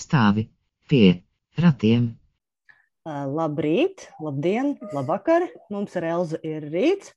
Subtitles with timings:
[0.00, 0.46] Stāvi
[0.90, 1.22] pie
[1.60, 2.10] ratiem.
[3.08, 5.46] Labrīt, labdien, labvakar.
[5.72, 7.14] Mums ar Elzu ir rīts.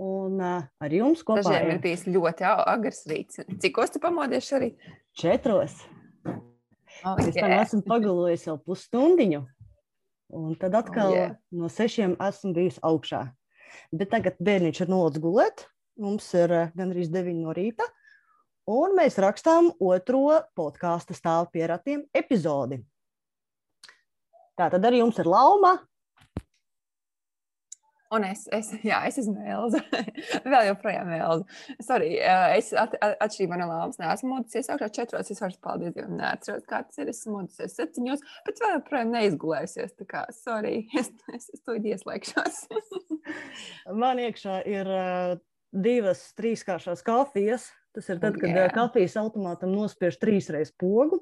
[0.00, 3.42] Un ar jums kopā Dažiem ir bijis ļoti agrs rīts.
[3.62, 4.78] Cikos tu pamodies šorīt?
[5.14, 5.74] četros.
[7.04, 9.44] Oh, Es tam esmu pagulojis jau pusstundiņu.
[10.36, 11.30] Un tad atkal Oh, yeah.
[11.30, 11.36] yeah.
[11.52, 13.28] no sešiem esmu bijis augšā.
[13.92, 15.66] Bet tagad bērniņš ir nolaists gulēt.
[16.00, 17.86] Mums ir uh, gandrīz deviņi no rīta.
[18.70, 22.78] Un mēs rakstām otro podkāstu stāvu pie ratiem epizodi.
[24.56, 25.78] Tā tad arī jums ir lauma.
[28.10, 29.80] Un es, es, jā, es esmu Elza.
[30.52, 31.60] Vēl joprojām Elza.
[31.86, 35.30] Sorry, eh, es at, at, atšķirībā no Lāmas neesmu modusies augšā četros.
[35.30, 37.12] Es vairs paldies Dievam neatceros, kā tas ir.
[37.12, 39.94] Esmu modusies septiņos, bet vēl joprojām neizgulējusies.
[40.00, 42.64] Tā kā, sorry, es, es, es to ieslēgšos.
[44.02, 45.38] Man iekšā ir uh,
[45.72, 47.70] divas trīskāršās kafijas.
[47.94, 48.70] Tas ir tad, kad yeah.
[48.70, 51.18] kafijas automātam nospiež trīs reizes pogu.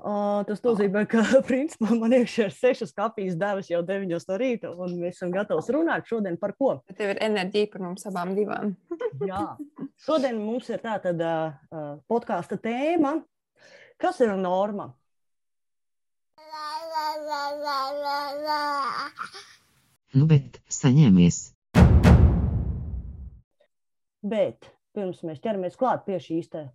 [0.00, 0.70] Uh, tas Oh.
[0.70, 5.18] nozīmē, ka principā man iekšā ir sešas kafijas devas jau 9 no rīta, un mēs
[5.18, 6.78] esam gatavi runāt šodien par ko.
[6.88, 8.72] Bet tev ir enerģija par mums abām divām.
[9.28, 9.42] Jā.
[10.00, 11.34] Šodien mums ir tāda
[11.68, 13.18] uh, podkāstu tēma,
[14.00, 14.94] kas ir norma.
[20.16, 21.49] Nu, bet saņemies.
[24.20, 26.66] Bet pirms mēs ķeramies klāt pie šīs, te,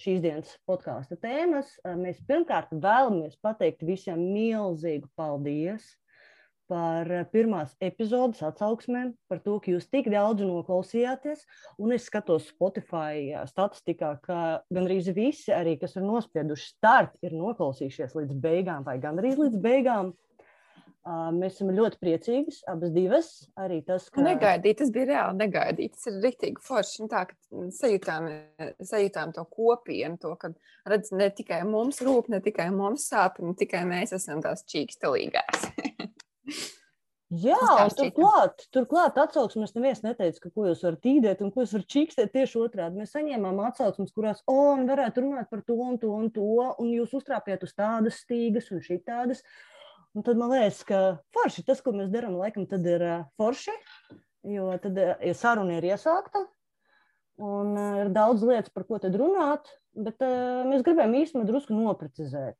[0.00, 5.96] šīs dienas podkāstu tēmas, mēs pirmkārt vēlamies pateikt visiem milzīgu paldies
[6.68, 11.46] par pirmās epizodes atsauksmēm, par to, ka jūs tik daudz noklausījāties.
[11.80, 14.40] Un es skatos Spotify statistikā, ka
[14.74, 20.12] gandrīz visi, arī, kas ir nospieduši startu, ir noklausījušies līdz beigām vai gandrīz līdz beigām.
[21.08, 23.28] Mēs esam ļoti priecīgi, abas divas.
[23.60, 25.94] Arī tas, ka Negaidīt, tas bija reāli negaidīt.
[25.96, 27.04] Tas ir rīktīgi forši.
[27.04, 27.22] un Tā,
[27.78, 28.26] sajūtām,
[28.90, 30.50] sajūtām to kopienu, to, ka
[30.90, 35.70] redz, ne tikai mums rūp, ne tikai mums sāp, ne tikai mēs esam tās čīkstelīgās.
[37.28, 37.60] Jā,
[37.92, 42.32] turklāt, turklāt atsauksmes neviens neteica, ka ko jūs varat īdēt un ko jūs varat čīkstēt
[42.32, 42.96] tieši otrādi.
[43.02, 46.94] Mēs saņēmām atsauksmes, kurās, o, un varētu runāt par to un to un to, un
[46.94, 49.44] jūs uztrāpjat uz tādas stīgas un šitādas.
[50.18, 53.70] Un tad man liekas, ka forši tas, ko mēs darām, laikam, ir uh, forši,
[54.50, 56.42] jo tad uh, ir saruna ir iesākta.
[57.38, 60.18] Un uh, ir daudz lietas, par ko tad runāt, bet
[60.66, 62.58] mēs gribējām īstenībā drusku noprecizēt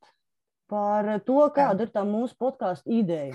[0.70, 3.34] par to, kāda ir tā mūsu podkāstu ideja.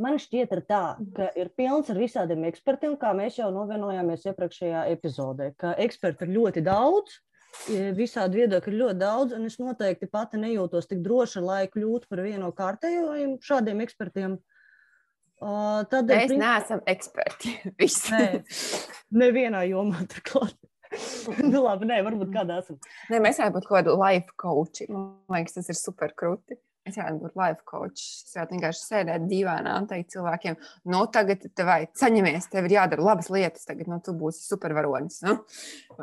[0.00, 0.82] Man šķiet, tā,
[1.14, 5.52] ka ir pilns ar visādiem ekspertiem, kā mēs jau novienojāmies iepriekšējā epizodē.
[5.60, 7.20] Ka eksperti ir ļoti daudz,
[7.96, 12.24] visādi viedokļi ir ļoti daudz, un es noteikti pati nejūtos tik droši, lai kļūtu par
[12.24, 14.36] vienu no kārtējiem šādiem ekspertiem.
[15.44, 17.56] Uh, tad Mēs neesam eksperti.
[17.80, 18.06] Viss.
[18.12, 18.44] Nē.
[19.12, 20.54] nevienā jomā turklāt.
[21.50, 22.78] nu, labi, nē, varbūt kādā esam.
[23.10, 24.86] Nē, mēs varētu būt kaut kādi life coachi.
[24.92, 26.58] Man liekas, tas ir super krūti.
[26.84, 28.00] Es varētu būt life coach.
[28.26, 30.56] Es varētu vienkārši sēdēt divānā un teikt cilvēkiem,
[30.92, 35.22] no tagad tev saņemies, tev ir jādara labas lietas, tagad nu, tu būsi supervaronis.
[35.24, 35.38] Nu?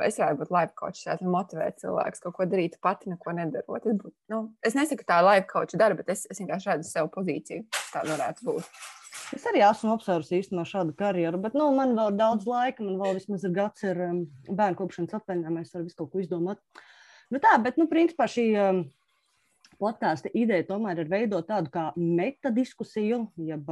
[0.02, 3.86] Es varētu būt life coach, es motivēt cilvēkus kaut ko darīt pati, neko nedarot.
[3.86, 6.74] Es, būtu, nu, es nesaku, ka tā ir life coach darba, bet es, es vienkārši
[6.74, 7.68] redzu sev pozīciju.
[7.92, 8.72] Tā varētu būt.
[9.36, 12.82] Es arī esmu apsvērusi īstenībā šādu karjeru, bet nu, man vēl ir daudz laika.
[12.84, 15.62] Man vēl vismaz ir gads, ir um, bērnu kopšanas atvaļinājumā.
[15.62, 16.82] Mēs varam visu kaut ko izdomāt.
[17.32, 18.82] Nu, tā, bet, nu, principā šī um,
[19.82, 23.72] podkāstu ideja tomēr ir veidot tādu kā metadiskusiju, jeb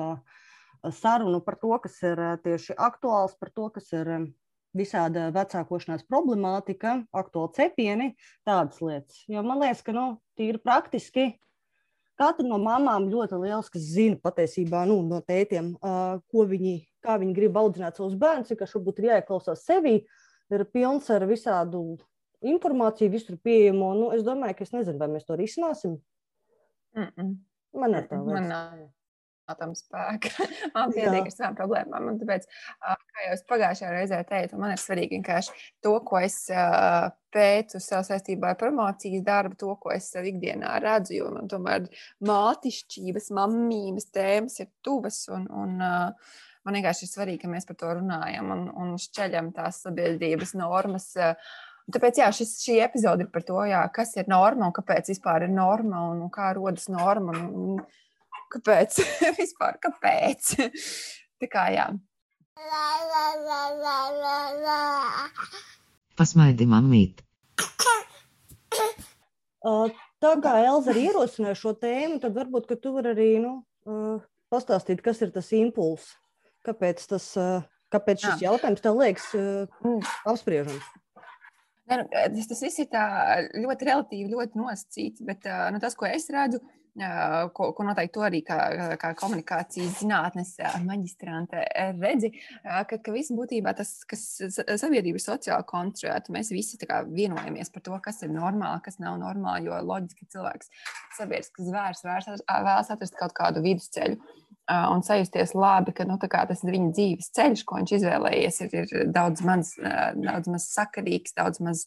[0.99, 4.13] sarunu par to, kas ir tieši aktuāls, par to, kas ir
[4.77, 8.09] visāda vecākošanās problemātika, aktuāli cepieni,
[8.45, 9.23] tādas lietas.
[9.29, 11.31] Jo man liekas, ka nu, tīri praktiski
[12.19, 16.73] Katra no mamām ļoti lieliski zina patiesībā nu, no tētiem, ko viņi,
[17.05, 19.93] kā viņi grib audzināt savus bērnus, kas varbūt ir jāieklausās sevī,
[20.51, 21.95] ir pilns ar visādu
[22.41, 23.93] informāciju, visur pieejamo.
[23.97, 25.99] Nu, es domāju, ka es nezinu, vai mēs to risināsim.
[26.95, 27.35] Mm -mm.
[27.73, 28.49] Man Man liekas.
[28.49, 28.89] nav
[29.57, 30.29] tam spēka.
[30.75, 32.09] Man pietiek ar savām problēmām.
[32.11, 32.45] Un tāpēc,
[32.81, 35.55] kā jau es pagājušajā reizē teicu, man ir svarīgi vienkārši
[35.85, 40.75] to, ko es ā, pētu savā saistībā ar promocijas darbu, to, ko es sev ikdienā
[40.83, 41.15] redzu.
[41.19, 41.89] Jo man tomēr
[42.25, 45.23] mātišķības, mammības tēmas ir tuvas.
[45.33, 45.77] Un, un,
[46.65, 51.13] man vienkārši ir svarīgi, ka mēs par to runājam un, un šķeļam tās sabiedrības normas.
[51.17, 51.35] Un
[51.89, 55.47] Tāpēc jā, šis, šī epizode ir par to, jā, kas ir norma un kāpēc vispār
[55.47, 57.33] ir norma un, kā rodas norma.
[57.33, 58.99] Un, un kāpēc
[59.39, 59.79] vispār?
[59.81, 60.53] Kāpēc?
[61.39, 61.87] Tā kā jā.
[66.19, 67.23] Pasmaidi, mammīt.
[69.59, 69.89] Uh,
[70.19, 73.53] Tā kā Elza arī ierosināja šo tēmu, tad varbūt ka tu vari arī nu,
[73.87, 74.19] uh,
[74.51, 76.17] pastāstīt, kas ir tas impulss,
[76.67, 77.63] kāpēc tas uh,
[77.93, 78.51] Kāpēc šis Jā.
[78.51, 80.01] jautājums tev liekas Mm.
[80.29, 80.89] apspriežams?
[81.89, 82.89] Ne, nu, tas, tas viss ir
[83.63, 85.23] ļoti relatīvi, ļoti nosacīts.
[85.25, 86.59] Bet nu, tas, ko es redzu,
[87.55, 88.57] ko, ko noteikti to arī kā,
[88.99, 90.71] kā komunikācijas zinātnes ā,
[92.01, 92.31] redzi,
[92.65, 94.25] ka, ka viss būtībā tas, kas
[94.55, 96.77] sa- sabiedrība ir sociāli konstruēta, mēs visi
[97.07, 99.69] vienojamies par to, kas ir normāli, kas nav normāli.
[99.69, 100.69] Jo loģiski cilvēks,
[101.17, 104.19] sabiedrisks zvērs, vērs- vēlas atrast kaut kādu vidusceļu.
[104.69, 109.41] Un sajusties labi, ka nu, tas viņa dzīves ceļš, ko viņš izvēlējies, ir, ir daudz
[109.45, 109.71] maz,
[110.19, 111.85] daudz maz sakarīgs, daudz maz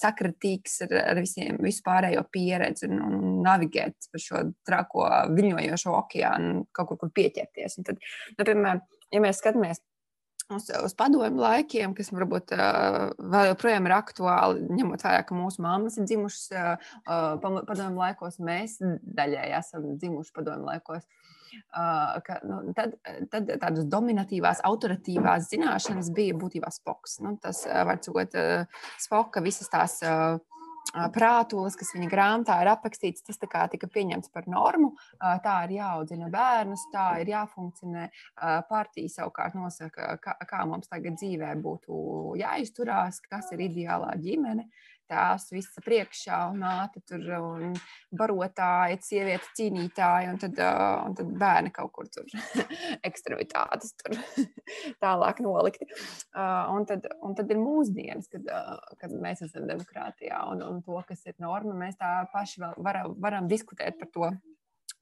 [0.00, 5.04] sakratīgs ar, ar visiem, visu pārējo pieredzi un, un navigēt pa šo trako
[5.36, 7.76] viļņojošo okeānu, kaut kur, kur pieķerties.
[7.80, 8.00] Un tad,
[8.38, 8.80] nu, piemēram,
[9.12, 9.82] ja mēs skatāmies
[10.56, 15.68] uz, uz padomu laikiem, kas varbūt uh, vēl joprojām ir aktuāli, ņemot vērā, ka mūsu
[15.68, 16.90] mammas ir dzimušas uh,
[17.44, 21.04] padomu laikos, mēs daļēji esam dzimuši padomu laikos.
[21.04, 21.25] Uh,
[22.26, 22.96] ka, nu, tad,
[23.32, 27.20] tad tādas dominatīvās, autoritīvās zināšanas bija būtībā spoks.
[27.24, 30.00] Nu, tas uh, var uh, spoka visas tās.
[30.04, 30.38] Uh,
[31.12, 34.92] Prātulis, kas viņa grāmatā ir aprakstīts, tas tā kā tika pieņemts par normu.
[35.18, 38.06] Tā ir jāaudzina bērnus, tā ir jāfunkcionē.
[38.70, 44.68] Partija savukārt nosaka, kā, kā mums tagad dzīvē būtu jāizturās, kas ir ideālā ģimene.
[45.06, 47.76] Tās visas priekšā, un māte tur un
[48.18, 50.72] barotāja, sieviete cīnītāja, un tad, ā,
[51.06, 52.26] un tad bērni kaut kur tur
[53.08, 54.16] ekstremitātes tur
[55.04, 55.86] tālāk nolikti.
[56.34, 60.82] Uh, un, tad, un tad ir mūsdienas, kad, uh, kad mēs esam demokrātijā, un, un
[60.82, 64.34] to, kas ir norma, mēs tā paši varam, varam diskutēt par to.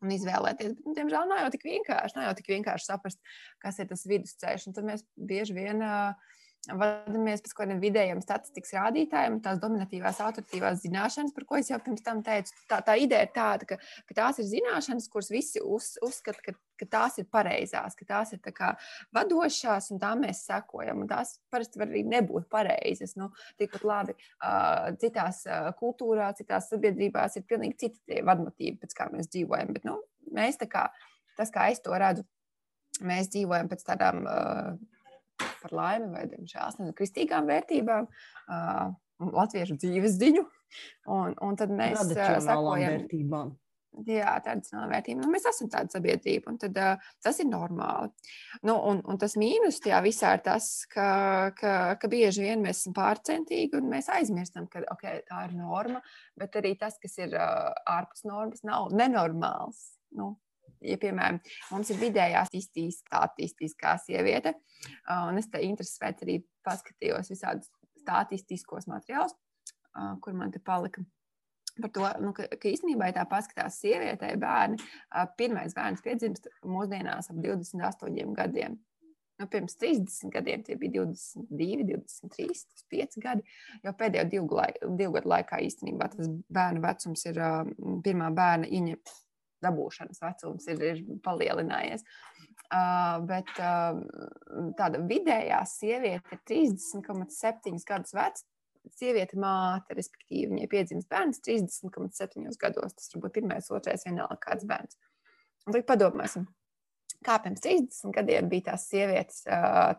[0.05, 0.75] Un izvēlēties.
[0.75, 2.17] Bet, nu, diemžēl nav jau tik vienkārši.
[2.19, 3.21] Nav jau tik vienkārši saprast,
[3.63, 4.67] kas ir tas vidusceļš.
[4.69, 6.35] Un tad mēs bieži vien uh,
[6.71, 12.05] vadāmies pēc kādiem vidējiem statistikas rādītājiem, tās dominatīvās, autoritīvās zināšanas, par ko es jau pirms
[12.05, 12.55] tam teicu.
[12.71, 13.79] Tā, tā ideja ir tāda, ka,
[14.09, 18.35] ka tās ir zināšanas, kuras visi uz, uzskata, ka, ka tās ir pareizās, ka tās
[18.37, 18.73] ir kā
[19.17, 21.05] vadošās, un tām mēs sekojam.
[21.11, 23.17] Tās parasti var arī nebūt pareizas.
[23.21, 28.97] Nu, tikpat labi uh, citās uh, kultūrās, citās sabiedrībās ir pilnīgi citi tie vadmotīvi, pēc
[28.97, 29.77] kā mēs dzīvojam.
[29.77, 30.01] Bet, nu,
[30.35, 30.89] mēs kā,
[31.39, 32.25] tas, kā es to redzu,
[33.05, 34.25] mēs dzīvojam pēc tādām.
[34.25, 34.91] Uh,
[35.39, 38.09] par laimi vai, diemžēl, nezinu, kristīgām vērtībām,
[39.35, 40.47] latviešu dzīves ziņu.
[41.15, 43.53] Un, un tad mēs sakojam vērtībām.
[44.09, 45.21] Jā, tradicionāla vērtība.
[45.23, 48.11] Nu, mēs esam tāda sabiedrība, un tad, uh, tas ir normāli.
[48.67, 51.09] Nu, un, un tas mīnus tajā visā ir tas, ka,
[51.59, 56.03] ka, ka bieži vien mēs esam pārcentīgi un mēs aizmirstam, ka okay, tā ir norma,
[56.41, 59.93] bet arī tas, kas ir uh, ārpus normas, nav nenormāls.
[60.19, 60.35] Nu,
[60.85, 61.41] ja, piemēram,
[61.73, 67.73] mums ir vidējās statistiskā sieviete, uh, un es te intereses pēc arī paskatījos visādus
[68.05, 69.37] statistiskos materiālus,
[69.97, 71.05] uh, kur man te palika
[71.81, 74.79] par to, nu, ka, ka īstenībā, ja tā paskatās sievietei, bērni,
[75.39, 78.79] pirmais bērns piedzimst mūsdienās ap 28 gadiem.
[79.43, 82.61] Nu, pirms 30 gadiem tie bija 22, 23,
[82.95, 83.43] 5 gadi.
[83.83, 87.49] Jau pēdējo divu, laiku, divu gadu laikā īstenībā tas bērnu vecums ir ā,
[88.07, 89.01] pirmā bērna ieņem,
[89.65, 92.07] dabūšanas vecums ir, ir palielinājies.
[92.75, 93.99] Uh, bet uh,
[94.79, 98.45] tāda vidējā sieviete ir 30,7 gadus veca
[98.93, 102.97] sieviete māte, respektīvi, viņai piedzimst bērns 30,7 gados.
[102.97, 104.99] Tas var būt pirmais, otrais, vienalga kāds bērns.
[105.65, 106.47] Un tagad padomāsim,
[107.25, 109.45] kā pirms 30 gadiem bija tās sievietes.
[109.49, 109.95] Uh,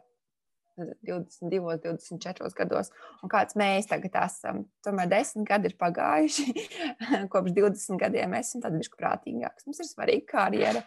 [0.75, 2.91] 22, 24 gados,
[3.23, 4.63] un kāds mēs tagad esam.
[4.85, 6.65] Tomēr desmit gadi ir pagājuši.
[7.33, 9.67] Kopš 20 gadiem esam tādi bišķi prātīgāki.
[9.67, 10.83] Mums ir svarīga karjera.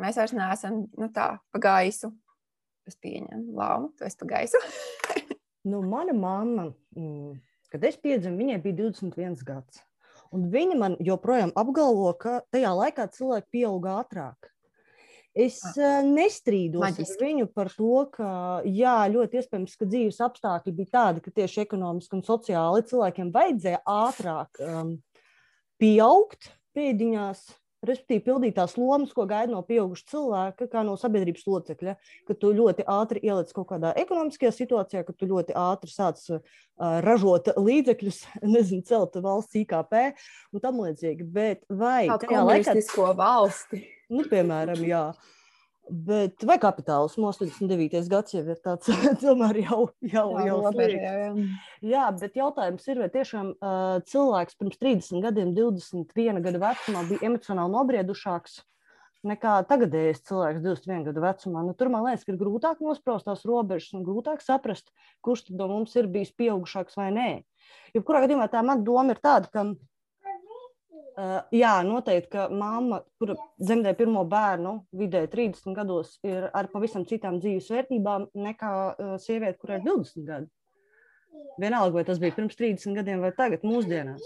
[0.00, 2.12] Mēs vairs neesam nu, tā pa gaisu.
[2.88, 4.60] Es pieņemu, Lauma, tu esi pa gaisu.
[5.62, 6.64] Nu, mana mamma,
[6.98, 7.36] mm,
[7.70, 9.78] kad es piedzimu, viņai bija 21 gads.
[10.34, 14.48] Un viņa man joprojām apgalvo, ka tajā laikā cilvēki pieauga ātrāk.
[15.32, 17.16] Es uh, nestrīdos Maģiski.
[17.16, 18.32] ar viņu par to, ka
[18.68, 23.80] jā, ļoti iespējams, ka dzīves apstākļi bija tādi, ka tieši ekonomiski un sociāli cilvēkiem vajadzēja
[23.88, 24.92] ātrāk um,
[25.80, 27.46] pieaugt pēdiņās,
[27.82, 31.96] respektīvi pildīt tās lomas, ko gaida no pieauguša cilvēka, kā no sabiedrības locekļa,
[32.28, 36.44] ka tu ļoti ātri ieliec kaut kādā ekonomiskajā situācijā, ka tu ļoti ātri sāc uh,
[37.08, 38.20] ražot līdzekļus,
[38.54, 39.98] nezinu, celt valsts IKP
[40.52, 41.24] un tam līdzīgi.
[41.24, 43.82] Bet vai tajā laikā, komunistisko valsti.
[44.12, 45.04] Nu, piemēram, jā.
[45.90, 48.04] Bet vai kapitālismu 89.
[48.10, 48.86] gads jau ir tāds,
[49.24, 51.06] tomēr jau, jau, jau robeža, slikts.
[51.08, 51.46] jā, jā.
[51.92, 57.26] Jā, bet jautājums ir, vai tiešām uh, cilvēks pirms 30 gadiem, 21 gadu vecumā bija
[57.32, 58.60] emocionāli nobriedušāks
[59.26, 61.62] nekā tagadējais cilvēks 21 gadu vecumā.
[61.66, 64.90] Nu, tur man liekas, ka ir grūtāk nospraust tās robežas un grūtāk saprast,
[65.22, 67.30] kurš no mums ir bijis pieaugušāks vai nē.
[67.96, 69.66] Jebkurā gadījumā tā mana doma ir tāda, ka
[71.12, 77.04] Uh, jā, noteikti, ka mamma, kura dzemdē pirmo bērnu, vidēji 30 gados, ir ar pavisam
[77.08, 80.48] citām dzīves vērtībām nekā uh, sieviete, kurai ir 20 gadi.
[81.60, 84.24] Vienalga, vai tas bija pirms 30 gadiem vai tagad, mūsdienās.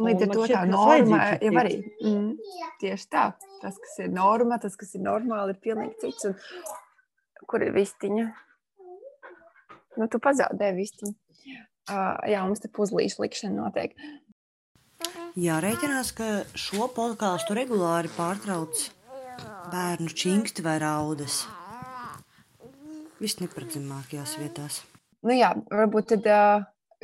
[0.00, 1.76] Līdz ar to tā norma jau arī.
[2.02, 2.32] Mm,
[2.82, 3.24] tieši tā.
[3.62, 6.26] Tas, kas ir norma, tas, kas ir normāli, ir pilnīgi cits.
[6.30, 8.26] Un kur ir vistiņa?
[9.98, 11.14] Nu, tu pazaudēji vistiņu.
[11.90, 13.94] Uh, jā, mums te puzlīšu likšana notiek.
[15.38, 16.26] Jārēķinās, ka
[16.58, 18.80] šo podkāstu regulāri pārtrauc
[19.70, 21.44] bērnu čingsti vai raudas.
[23.20, 24.80] Viss neparedzamākajās vietās.
[25.22, 26.26] Nu jā, varbūt tad,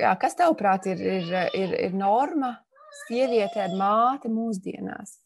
[0.01, 2.57] jā, kas tavuprāt ir, ir, ir, ir norma
[3.05, 5.21] sieviete ar māti mūsdienās?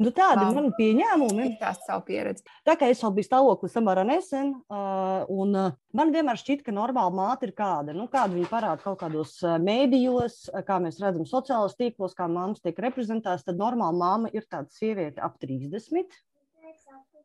[0.00, 1.46] Nu, tādi ir mani pieņēmumi.
[1.60, 2.44] Tā ir savu pieredzi.
[2.66, 6.74] Tā kā es vēl biju stāvoklī samērā nesen, uh, un uh, man vienmēr šķiet, ka
[6.74, 7.94] normāla māte ir kāda.
[7.96, 12.64] Nu, kāda viņa parāda kaut kādos uh, mēdījos, kā mēs redzam sociālajos tīklos, kā mammas
[12.64, 16.18] tiek reprezentētas, tad normāla māma ir tāda sieviete ap 30.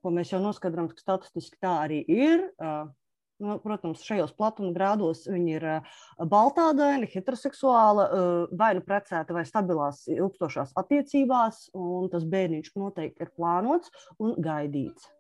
[0.04, 2.50] Ko mēs jau noskaidrojam, ka statistiski tā arī ir.
[2.60, 2.92] Uh,
[3.38, 9.44] Nu, protams, šajos platuma grādos viņi ir uh, baltādaini, heteroseksuāli, uh, vai nu precēti, vai
[9.46, 15.12] stabilās, ilgstošās attiecībās, un tas bērniņš noteikti ir plānots un gaidīts.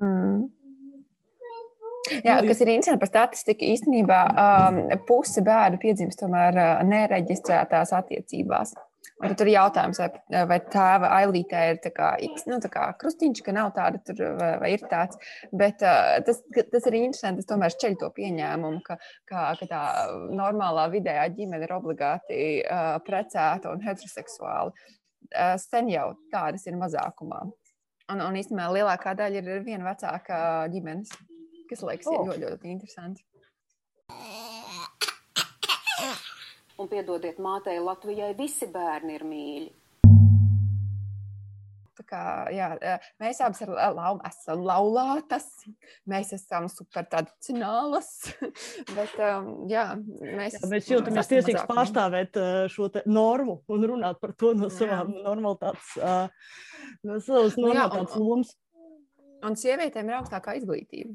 [0.00, 0.48] Mm.
[2.24, 7.92] Jā, nu, kas ir interesanti par statistiku, īstenībā um, puse bērnu piedzimst tomēr uh, nereģistrētās
[8.00, 8.72] attiecībās.
[9.20, 13.42] Un tur ir jautājums, vai, vai tēva ailītē ir kā, X, nu, tā kā krustiņš,
[13.44, 15.20] ka nav tāda, tur, vai, vai ir tāds.
[15.52, 17.44] Bet uh, tas, tas ir interesanti.
[17.44, 18.96] Es tomēr ceļu to pieņēmumu, ka,
[19.28, 19.82] ka, ka tā
[20.32, 24.72] normālā vidējā ģimene ir obligāti uh, precēta un heteroseksuāla.
[25.30, 27.42] Uh, sen jau tādas ir mazākumā.
[28.10, 30.40] Un, un īstenībā lielākā daļa ir viena vecāka
[30.72, 31.12] ģimenes,
[31.70, 32.24] kas liekas oh.
[32.24, 33.28] ļoti, ļoti interesanti.
[36.80, 39.70] Un piedodiet mātei Latvijai, visi bērni ir mīļi.
[42.10, 42.66] Kā, jā,
[43.20, 45.44] mēs abas ar lau, esam laulātas,
[46.08, 48.08] mēs esam super tradicionālas.
[48.96, 49.34] Bet, jā,
[50.24, 52.40] mēs, jā, mēs jūtamies tiesīgs pārstāvēt
[52.72, 55.92] šo normu un runāt par to no savām normalitātes,
[57.04, 58.56] no savas normalitātes nu, lomas.
[59.44, 61.12] Un sievietēm ir augstākā izglītība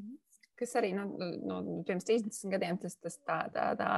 [0.58, 3.90] kas arī nu, nu, pirms 30 gadiem tas, tas tā, tā, tā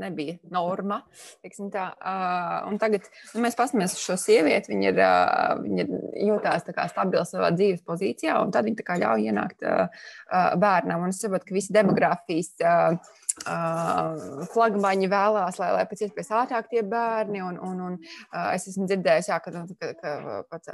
[0.00, 1.00] nebija norma.
[1.44, 5.86] Tā, uh, tagad nu, mēs paskatāmies uz šo sievieti, viņa, ir, uh, viņa
[6.28, 9.86] jūtās stabili savā dzīves pozīcijā, un tad viņa ļauj ienākt uh,
[10.28, 11.06] uh, bērnam.
[11.06, 12.54] Un es saprotu, ka visi demogrāfijas.
[12.60, 17.42] Uh, Uh, flagmaņi vēlās, lai, lai pēc iespējas ātrāk tie bērni.
[17.44, 20.14] Un, un, un, uh, es esmu dzirdējis, jā, ka, nu, ka, ka,
[20.52, 20.72] pats,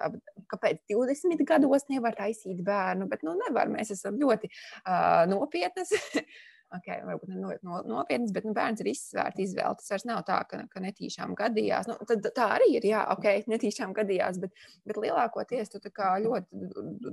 [0.53, 3.73] kāpēc 20 gados nevar taisīt bērnu, bet nu, nevar.
[3.73, 5.95] Mēs esam ļoti uh, nopietnas.
[6.77, 9.77] okay, varbūt ne no, nopietnas, bet nu, bērns ir izsvērta izvēle.
[9.81, 11.89] Tas vairs nav tā, ka, ka netīšām gadījās.
[11.91, 14.55] Nu, tad, tā arī ir, jā, ok, netīšām gadījās, bet,
[14.89, 16.63] bet lielākoties tu ļoti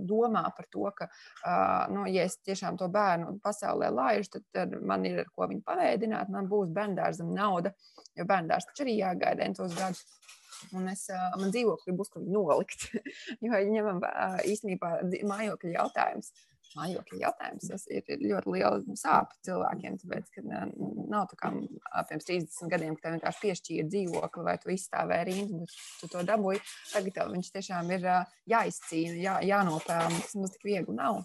[0.10, 4.78] domā par to, ka, uh, nu, ja es tiešām to bērnu pasaulē laižu, tad, tad
[4.82, 7.74] man ir ar ko viņu pavēdināt, man būs bērndārzam nauda,
[8.18, 10.06] jo bērndārs taču arī jāgaida entos gadus.
[10.74, 11.04] Un es,
[11.38, 12.88] man dzīvokļi būs, kur nolikt.
[13.46, 14.02] jo ņemam
[14.50, 14.94] īstenībā
[15.30, 16.32] mājokļa jautājums
[16.76, 17.70] mājokļa jautājums.
[17.72, 19.98] Tas ir ļoti liela sāpe cilvēkiem.
[20.04, 21.54] Tāpēc, ka nav tā kā
[22.10, 26.24] pirms 30 gadiem, ka tev vienkārši piešķīra dzīvokli vai tu izstāvēji rindu, bet tu to
[26.28, 26.64] dabūji.
[26.94, 28.08] Tagad tev viņš tiešām ir
[28.54, 30.24] jāizcīna, jā, jānopelna.
[30.24, 31.24] Tas mums tik viegli nav.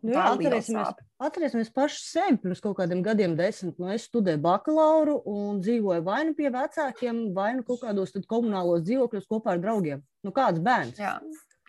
[0.00, 3.76] Nu, jā, atcerēsimies, atcerēsimies paši sevi pirms kaut kādiem gadiem, desmit.
[3.76, 8.86] Nu, es studēju bakalauru un dzīvoju vai nu pie vecākiem, vai nu kaut kādos komunālos
[8.86, 10.00] dzīvokļos kopā ar draugiem.
[10.24, 11.00] Nu, kāds bērns?
[11.00, 11.18] Jā.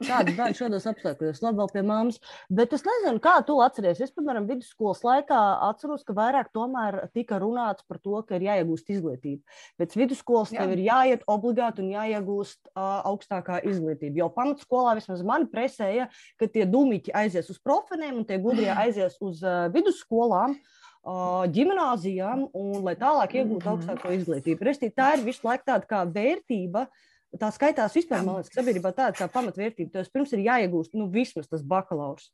[0.02, 2.18] Kāda bērna šādos apstākļos, labi, vēl pie mammas.
[2.50, 4.02] Bet es nezinu, kā tu atceries.
[4.02, 8.90] Es, piemēram, vidusskolas laikā atceros, ka vairāk tomēr tika runāts par to, ka ir jāiegūst
[8.96, 9.60] izglītība.
[9.82, 10.64] Pēc vidusskolas Jā.
[10.64, 14.24] tev ir jāiet obligāti un jāiegūst uh, augstākā izglītība.
[14.24, 16.10] Jo pamatskolā vismaz mani presēja,
[16.42, 20.58] ka tie dumiķi aizies uz profeniem un tie gudrie aizies uz uh, vidusskolām.
[21.02, 23.72] Uh, ģimnāzijām, un lai tālāk iegūtu mhm.
[23.72, 24.68] augstāko izglītību.
[24.68, 27.08] Restī, tā ir visu laiku tāda kā vērtība, uh,
[27.40, 29.92] tā skaitās vispār, man liekas, sabiedrībā tāda kā pamatvērtība.
[29.94, 32.32] Tev pirms ir jāiegūst nu, vismaz tas bakalaurs.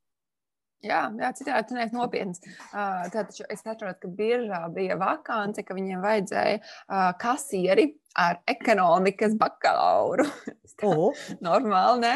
[0.86, 2.42] Jā, jā citādi tas ir nopietns.
[2.70, 9.36] Uh, Tātad es saprotu, ka biržā bija vakance, ka viņiem vajadzēja uh, kasieri ar ekonomikas
[9.38, 10.26] bakalauru.
[10.88, 11.14] oh.
[11.44, 12.16] Normāli, ne?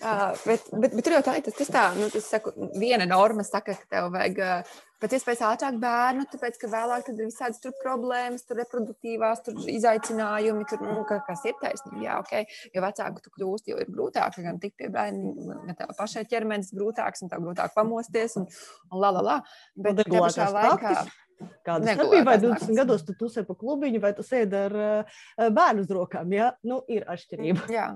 [0.00, 1.44] Uh, bet, bet, bet tur jau tā ir.
[1.46, 4.74] Tas, tas tā, nu, tas saku, viena norma saka, ka tev vajag uh,
[5.04, 10.64] pēc iespējas ātrāk bērnu, tāpēc ka vēlāk ir visādas tur problēmas, tur reproduktīvās tur izaicinājumi,
[10.70, 12.04] tur, nu, kas ir taisnība.
[12.06, 12.48] Jā, okay.
[12.74, 16.72] Jo vecāku tu kļūsti, jo ir grūtāk gan tikt pie bērniem, gan tev pašai ķermenis
[16.76, 18.48] grūtāks, un tev grūtāk pamosties, un,
[18.92, 19.36] un la, la, la.
[19.76, 20.80] Bet tajā pašā laikā.
[20.80, 21.20] Praktis
[21.66, 22.24] Kāda ir starpība?
[22.28, 22.68] Vai naktis.
[22.68, 25.22] 20 gados tu tusē pa klubiņu, vai tu sēdi ar uh,
[25.54, 26.32] bērnu uz rokām?
[26.34, 27.68] Jā, nu, ir atšķirība.
[27.74, 27.88] Jā.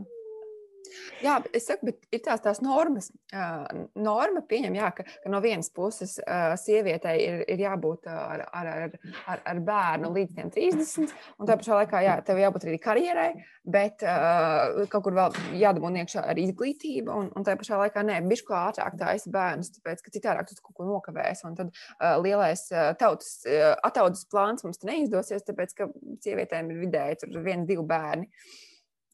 [1.25, 3.11] Jā, es saku, bet ir tās, tās normas.
[3.28, 8.18] Uh, norma pieņem, jā, ka, ka no vienas puses uh, sievietei ir, ir jābūt uh,
[8.35, 8.97] ar, ar, ar,
[9.35, 13.28] ar, ar bērnu līdz tiem 30, un tā pašā laikā jā, tev jābūt arī karjerai,
[13.68, 18.21] bet uh, kaut kur vēl jādabū iekšā ar izglītību, un, un tā pašā laikā nē,
[18.30, 22.64] bišķi ātrāk taisa bērnus, tāpēc, ka citādāk tu kaut ko nokavēsi, un tad uh, lielais
[22.73, 25.90] uh, tautas, uh, ataudas plāns mums neizdosies, tāpēc, ka
[26.25, 28.28] sievietēm ir vidēji tur viens, divi bērni.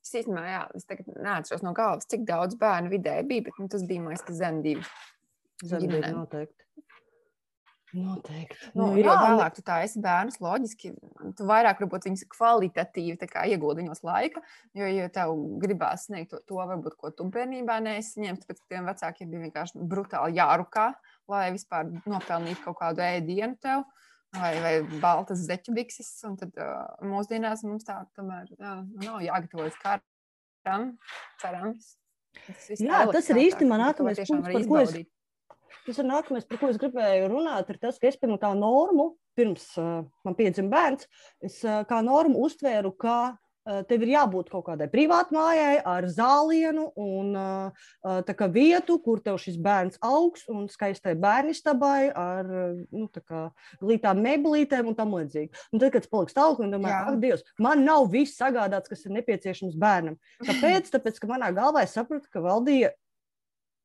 [0.04, 3.70] Es īstenībā, jā, es tagad neatceros no galvas, cik daudz bērnu vidēji bija, bet nu,
[3.72, 4.84] tas bija man liekas, zem divi.
[5.62, 6.18] Zemdība ģimenēm.
[6.18, 6.64] noteikti.
[7.94, 8.70] Noteikti.
[8.74, 10.90] Nu, nu, jo vēlāk tu tā esi bērns, loģiski,
[11.38, 14.42] tu vairāk varbūt viņus kvalitatīvi ieguldi viņos laika,
[14.74, 18.90] jo, jo tev gribās sniegt to, to varbūt, ko tu bērnībā neesi ņemts, tāpēc, tiem
[18.90, 20.88] vecākiem bija vienkārši brutāli jārukā,
[21.30, 23.86] lai vispār nopelnītu kaut kādu ēdienu tev.
[24.34, 29.76] Vai, vai baltas zeķu bikses, un tad uh, mūsdienās mums tā tomēr jā, nav jāgatavojas
[29.82, 30.88] karam,
[31.42, 31.92] cerams.
[32.34, 34.96] Tas Jā, tas ir īsti man nākamais punkts, par ko es-.
[35.84, 39.12] Tas ir nākamais, par ko es gribēju runāt, ir tas, ka es pirms tā normu,
[39.38, 41.06] pirms uh, man piedzima bērns,
[41.44, 47.32] es uh, kā normu uztvēru, uh, tev ir jābūt kaut kādai privātmājai ar zālienu un
[48.02, 52.50] tā kā vietu, kur tev šis bērns augs un skaistai bērnistabai ar
[52.92, 53.46] nu, kā
[53.80, 55.64] glītām meblītēm un tam līdzīgi.
[55.72, 59.16] Un tad, kad es paliku stāvoklī, domāju, ak, Dievs, man nav viss sagādāts, kas ir
[59.16, 60.18] nepieciešams bērnam.
[60.48, 60.92] Kāpēc?
[60.94, 62.92] Tāpēc, ka manā galvā es sapratu, ka valdīja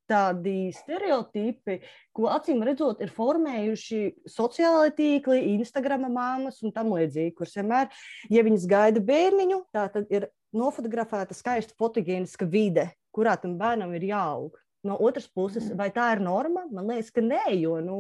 [0.10, 1.80] tādi stereotipi,
[2.16, 7.94] ko acīm redzot, ir formējuši sociālai tīkli, Instagram māmas un tam līdzīgi, kuras vienmēr,
[8.34, 14.10] ja viņas gaida bērniņu, tā tad ir nofotografēta skaista fotogēniska vide, kurā tam bērnam ir
[14.10, 14.58] jāaug.
[14.88, 16.64] No otras puses, vai tā ir norma?
[16.72, 17.98] Man liekas, ka nē, jo nu,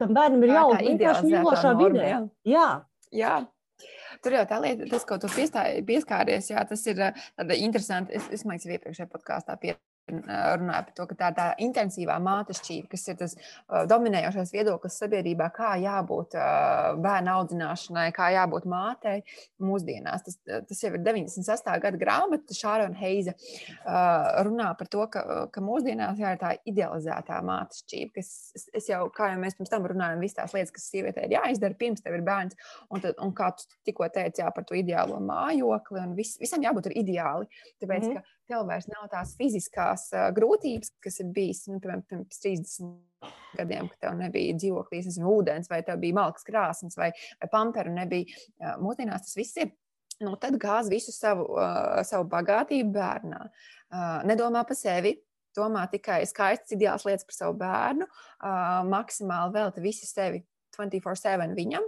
[0.00, 2.06] tam bērnam ir jāaug vienkārši mīlošā vidē.
[2.08, 2.20] jā.
[2.48, 2.68] Jā,
[3.14, 3.36] Jā.
[4.24, 8.16] Tur jau tā lieta, tas, ko tu pieskāries, jā, tas ir ā, tāda interesanti.
[8.16, 9.74] Es, es domāju, ka iepriekšējā podkāstā pie,
[10.06, 13.36] ā, runāju par to, ka tā tā intensīvā mātešķība, kas ir tas
[13.90, 16.36] dominējošais viedoklis sabiedrībā, kā jābūt
[17.02, 19.22] bērnu audzināšanai, kā jābūt mātei
[19.62, 20.24] mūsdienās.
[20.26, 20.38] Tas,
[20.68, 21.78] tas jau ir 98.
[21.82, 23.34] gada grāmata, Šārona Heiza
[24.46, 28.30] runā par to, ka, ka mūsdienās jā, ir tā idealizētā mātešķība, kas
[28.72, 31.78] es, jau, kā jau mēs pirms tam runājam, visas tās lietas, kas sievietē ir jāizdara
[31.78, 32.56] pirms tev ir bērns,
[32.90, 36.64] un, tad, un kā tu tikko teici, jā, par to ideālo mājokli, un vis, visam
[36.64, 37.50] jābūt ir ideāli,
[37.82, 38.35] tāpēc, mm -hmm.
[38.48, 43.88] Tev vairs nav tās fiziskās uh, grūtības, kas ir bijis, nu, piemēram, pirms 30 gadiem,
[43.92, 47.10] kad tev nebija dzīvoklīs, nezinu, ūdens, vai tev bija malks krāsnes, vai,
[47.42, 48.28] vai pamperu nebija.
[48.60, 49.72] Uh, Mūsdienās tas viss ir.
[50.22, 53.40] Nu, tad gāz visu savu, uh, savu bagātību bērnā.
[53.46, 55.12] Uh, nedomā par sevi,
[55.56, 60.40] domā tikai skaistas, ideālas lietas par savu bērnu, uh, maksimāli velta visu sevi
[60.76, 61.84] 24-7 viņam.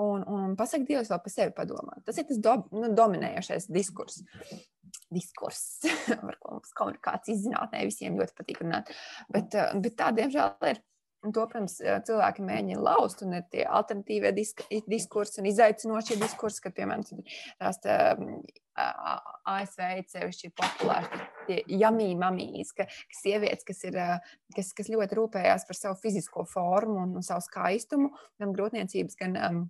[0.00, 1.98] Un, un pasakot, Dievs, vēl par sevi padomā.
[2.06, 4.22] Tas ir tas do, nu, dominējošais diskurss.
[5.12, 5.82] Diskurss,
[6.26, 8.92] par ko mums komunikācijas zinātnē visiem ļoti patīk runāt.
[9.32, 10.80] Bet, uh, bet tā, diemžēl, ir.
[11.20, 11.74] Un to, protams,
[12.08, 17.04] cilvēki mēģina lauzt, un ir tie alternatīvie disk diskursi un izaicinošie diskursi, kad, piemēram,
[17.60, 17.98] tās tā,
[19.50, 24.16] ASV ir sevišķi populāri tie jamī mamijas, ka, ka sievietes, kas, ir, ā,
[24.56, 29.36] kas, kas ļoti rūpējās par savu fizisko formu un, un savu skaistumu, gan grūtniecības, gan
[29.40, 29.60] um,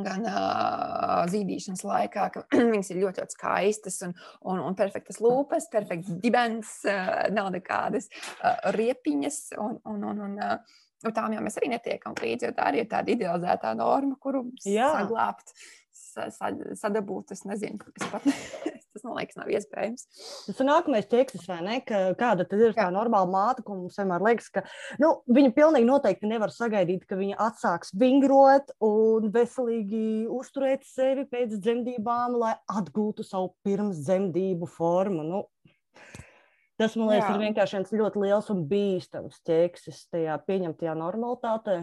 [0.00, 4.14] gan uh, zīdīšanas laikā, ka viņas ir ļoti, ļoti skaistas un,
[4.48, 9.42] un, un perfektas lūpas, perfekts dibens, uh, nav nekādas uh, riepiņas.
[9.60, 12.82] Un, un, un, un, uh, un tām jau mēs arī netiekam līdzi, jo tā arī
[12.84, 15.81] ir tāda idealizētā norma, kuru saglabāt, sa, sa,
[16.12, 17.34] sadabūt.
[17.34, 18.26] Es nezinu, es pat,
[18.92, 20.04] tas man liekas, nav iespējams.
[20.46, 21.78] Tas ir nākamais tekstis, vai ne?
[21.86, 22.94] Ka, kāda tad ir tā Jā.
[22.94, 24.64] normāla māte, ko mums vienmēr liekas, ka
[25.02, 31.56] nu, viņa pilnīgi noteikti nevar sagaidīt, ka viņa atsāks vingrot un veselīgi uzturēt sevi pēc
[31.58, 35.24] dzemdībām, lai atgūtu savu pirmsdzemdību formu.
[35.26, 35.42] Nu,
[36.80, 37.34] tas, man liekas, Jā.
[37.34, 41.82] ir vienkārši viens ļoti liels un bīstams tekstis tajā pieņemtajā normalitātē,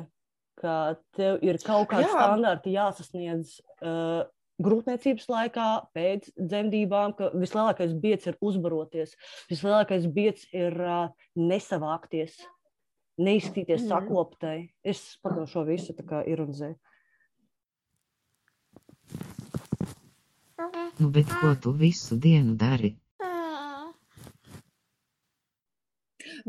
[0.60, 0.76] ka
[1.18, 2.12] tev ir kaut kādi Jā.
[2.16, 3.56] standarti jāsasniedz.
[3.80, 4.28] Uh,
[4.60, 9.14] grūtniecības laikā, pēc dzemdībām, ka vislielākais biets ir uzbaroties,
[9.48, 11.06] vislielākais biets ir uh,
[11.40, 12.36] nesavākties,
[13.20, 13.88] neizskatīties Mhm.
[13.88, 13.94] mm.
[13.94, 14.58] sakoptai.
[14.84, 16.76] Es, protams, šo visu tā kā ironizēju.
[21.00, 22.92] Nu, bet ko tu visu dienu dari?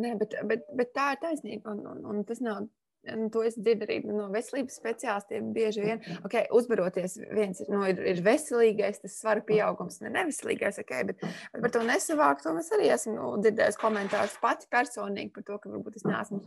[0.01, 1.75] Nē, bet, bet, bet tā ir taisnība.
[1.75, 2.65] Un, un, un tas nav
[3.09, 5.53] Nu, to es dzirdu arī no veselības speciālistiem.
[5.57, 10.83] Bieži vien, okay, uzbaroties, viens ir, nu, ir, ir veselīgais, tas svara pieaugums, ne neveselīgais,
[10.83, 12.53] okay, bet, bet par to nesavāktu.
[12.61, 16.43] Es arī esmu nu, dzirdējis komentārus pati personīgi par to, ka varbūt es neesmu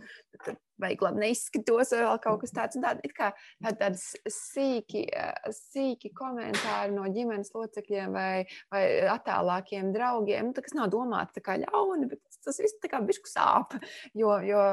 [0.84, 2.80] vajag labi neizskatos, vai kaut kas tāds.
[2.84, 3.32] Tād, kā
[3.64, 5.06] tād, tādas sīki,
[5.54, 12.10] sīki komentāri no ģimenes locekļiem vai, vai attālākiem draugiem, nu, kas nav domāti kā ļauni,
[12.14, 13.78] bet tas viss tā kā bišku sāp.
[14.18, 14.64] Jo, jo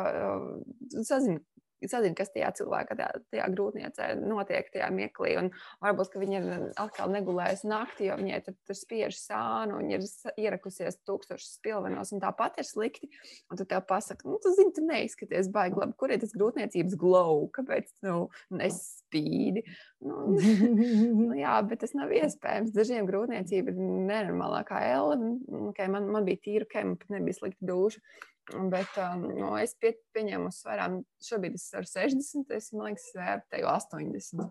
[1.06, 1.40] sazinu,
[1.88, 5.32] sazina, kas tajā cilvēkā, tajā, tajā grūtniecē notiek, tajā meklī.
[5.40, 6.48] Un varbūt viņi ir
[6.80, 10.04] atkal negulējuši naktī, jo viņai tur, tur spiež sānu, un ir
[10.40, 13.10] ierakusies tūkstošos spilvenos, un tāpat ir slikti.
[13.50, 16.98] Un tu tev pasaki, nu, tu zini, tu neizskaties baigi labi, kur ir tas grūtniecības
[17.00, 18.26] glow, kāpēc nu,
[18.60, 19.64] nespīdi.
[20.04, 20.26] Nu,
[21.20, 22.74] nu, jā, bet tas nav iespējams.
[22.76, 25.32] Dažiem grūtniecība ir nenormālākā elle.
[25.70, 28.02] Okay, man, man bija tīra, pat nebija slikta duša.
[28.50, 33.68] Bet um, no, es pie, pieņēmu svērām, šobrīd es esmu 60, es man liekas, vērtēju
[33.70, 34.48] 80.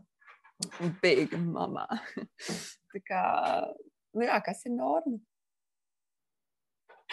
[1.03, 1.85] Big mamā.
[2.93, 3.23] Tā kā,
[4.15, 5.19] nu jā, kas ir norma?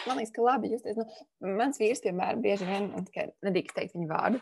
[0.05, 0.99] Man liekas, ka labi justies.
[0.99, 4.41] Nu, mans vīrs, piemēram, bieži vien, tikai nedrīkst teikt viņu vārdu,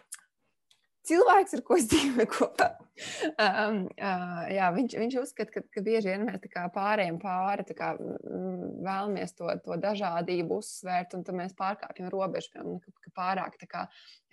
[1.08, 2.69] cilvēks, ar ko es dzīvoju kopā.
[3.36, 9.36] Um, uh, jā, viņš, viņš uzskata, ka, ka bieži vien mēs pārējām pāri, kā, vēlamies
[9.36, 13.84] to, to dažādību uzsvērt, un tad mēs pārkāpjam robežu, piemēram, ka, ka pārāk kā,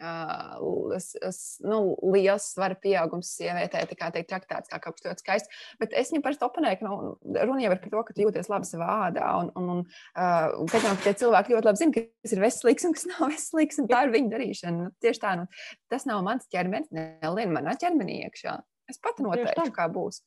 [0.02, 5.62] uh, es, es, nu, liels svara pieaugums sievietē tiek traktēts kā kaut kas ļoti skaists.
[5.80, 8.50] Bet es viņam parasti oponēju, ka nu, runa jau ir par to, ka tu jūties
[8.52, 9.28] labi savā ādā.
[9.42, 12.96] Un, un, un uh, kad jau tie cilvēki ļoti labi zina, kas ir veselīgs un
[12.96, 14.76] kas nav veselīgs, un tā ir viņa darīšana.
[14.78, 15.48] Nu, tieši tā, nu,
[15.92, 18.51] tas nav mans ķermenis, nelien manā ķermenī iekšā.
[18.90, 20.22] Es pati noteikšu, kā būs.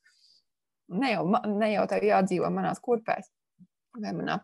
[0.96, 3.32] Ne jau, ne jau tev jādzīvo manās kurpēs
[4.02, 4.38] vai manā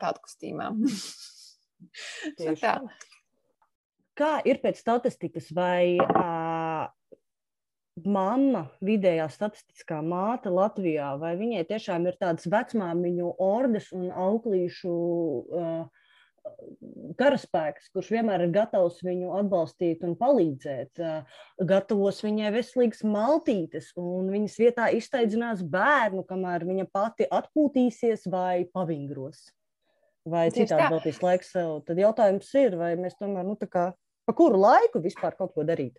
[2.61, 2.75] tā.
[4.17, 6.85] Kā ir pēc statistikas, vai uh,
[8.05, 16.00] mamma, vidējā statistiskā māte Latvijā, vai viņai tiešām ir tādas vecmāmiņu ordes un auklīšu uh,
[17.19, 21.01] karaspēks, kurš vienmēr ir gatavs viņu atbalstīt un palīdzēt,
[21.67, 29.49] gatavos viņai veselīgas maltītes, un viņas vietā izteidzinās bērnu, kamēr viņa pati atpūtīsies vai pavingros.
[30.31, 31.69] Vai citādi veltīs laiku sev.
[31.87, 33.87] Tad jautājums ir, vai mēs tomēr, nu, tā kā
[34.29, 35.97] pa kuru laiku vispār kaut ko darīt?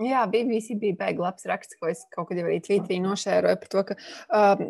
[0.00, 3.82] Jā, BBC bija beigas labs raksts, ko es kaut kad arī tvītī nošēroju par to,
[3.90, 3.96] ka
[4.32, 4.62] um,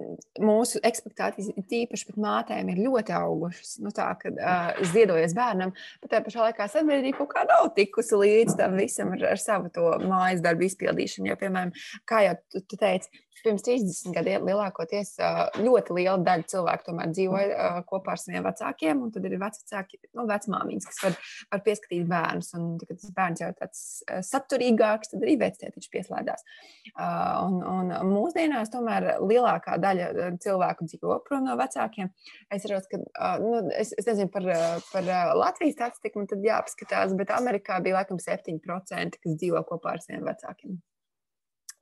[0.42, 3.76] mūsu ekspektācijas, tīpaši pret mātēm, ir ļoti augušas.
[3.84, 5.70] Nu, tā, kad uh, ziedojas bērnam,
[6.02, 9.70] bet tajā pašā laikā sabiedrība kaut kā nav tikusi līdz tam visam ar, ar savu
[9.72, 11.30] to mājas darbu izpildīšanu.
[11.30, 11.70] Jo, piemēram,
[12.10, 15.14] kā jau tu, tu teici, pirms 30 gadiem lielākoties
[15.58, 20.88] ļoti liela daļa cilvēku tomēr dzīvoja kopā ar saviem vecākiem, tad ir vecāki, nu, vecmāmiņas,
[20.90, 21.16] kas var,
[21.54, 22.52] var pieskatīt bērnus.
[22.58, 23.82] Un, kad tas bērns jau ir tāds
[24.28, 26.46] saturīgāks, tad arī vectētiņš pieslēdzās.
[26.92, 32.12] Un, un mūsdienās tomēr lielākā daļa cilvēku dzīvo prom no vecākiem.
[32.52, 34.46] Es redzu, ka, nu, es, es nezinu par,
[34.92, 40.04] par Latvijas statistiku, man tad jāapskatās, bet Amerikā bija laikam 7%, kas dzīvo kopā ar
[40.04, 40.80] saviem vecākiem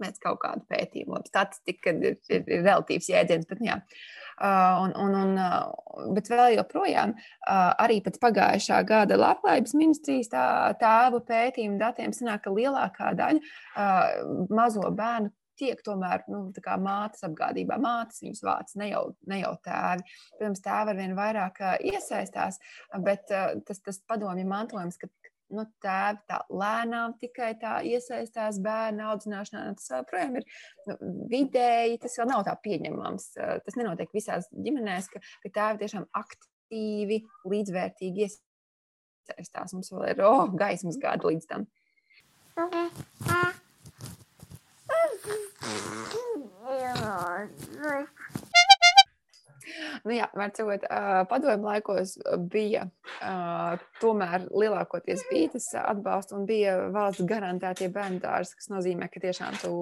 [0.01, 1.23] pēc kaut kāda pētījuma.
[1.29, 3.81] Statistika ir, ir, ir relatīvs jēdziens, bet, jā.
[4.41, 10.33] Uh, un, un, un, uh, bet vēl joprojām, uh, arī pēc pagājušā gada labklājības ministrijas
[10.33, 10.45] tā,
[10.81, 15.29] tēva pētījuma datiem sanāk, ka lielākā daļa mazo bērnu
[15.61, 16.47] tiek tomēr nu,
[16.81, 17.77] mātes apgādībā.
[17.85, 20.07] Mātes viņus vāc, ne jau, ne jau tēvi.
[20.39, 21.61] Protams, tēvi ar vien vairāk
[21.91, 22.57] iesaistās,
[23.05, 25.11] bet tas, tas padomju mantojums, ka
[25.55, 29.65] nu, tēvi tā lēnām tikai tā iesaistās bērnu audzināšanā.
[29.79, 30.47] Tas joprojām ir
[30.89, 30.97] nu,
[31.33, 33.29] vidēji, tas vēl nav tā pieņemams.
[33.67, 39.77] Tas nenotiek visās ģimenēs, ka, ka tēvi tiešām aktīvi, līdzvērtīgi iesaistās.
[39.77, 41.69] Mums vēl ir oh, gaismas gadi līdz tam.
[50.05, 50.85] Nu, jā, var sakot,
[51.31, 52.15] padomju laikos
[52.53, 52.87] bija
[54.01, 59.59] tomēr lielākoties bija tas atbalsts un bija valsts garantētie bērnu dārzi, kas nozīmē, ka tiešām
[59.61, 59.73] tu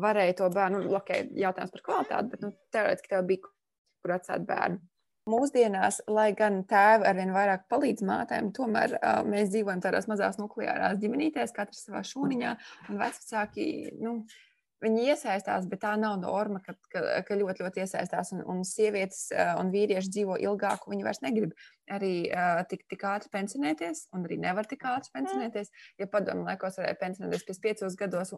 [0.00, 4.46] varēji to bērnu, nu, ok, jautājums par kvalitāti, bet nu, teorētiski tev bija kur atstāt
[4.48, 4.80] bērnu.
[5.28, 10.96] Mūsdienās, lai gan tēvi arvien vairāk palīdz mātēm, tomēr uh, mēs dzīvojam tādās mazās nukleārās
[11.02, 12.54] ģimenītēs, katrs savā šūniņā,
[12.88, 13.66] un vecāki,
[14.00, 14.47] nu, uh,
[14.78, 18.30] Viņi iesaistās, bet tā nav norma, ka, ka, ka ļoti, ļoti iesaistās.
[18.36, 19.24] Un, un sievietes
[19.58, 21.56] un vīrieši dzīvo ilgāk, viņi vairs negrib
[21.90, 25.72] arī uh, tik, tik ātri pensionēties, un arī nevar tik ātri pensionēties.
[25.98, 28.34] Ja padomu laikos varēja pensionēties pēc piecos gados,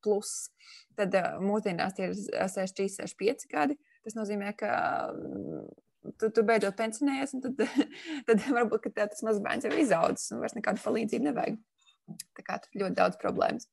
[0.00, 0.32] plus,
[0.96, 3.76] tad uh, mūsdienās tie ir 63, 65 gadi.
[4.02, 4.72] Tas nozīmē, ka
[6.18, 7.64] tu, tu beidzot pensionējies, un tad,
[8.30, 11.60] tad varbūt tas mazs bērns jau ir izaudzis, un vairs nekādu palīdzību nevajag.
[12.36, 13.68] Tā kā tur ļoti daudz problēmas.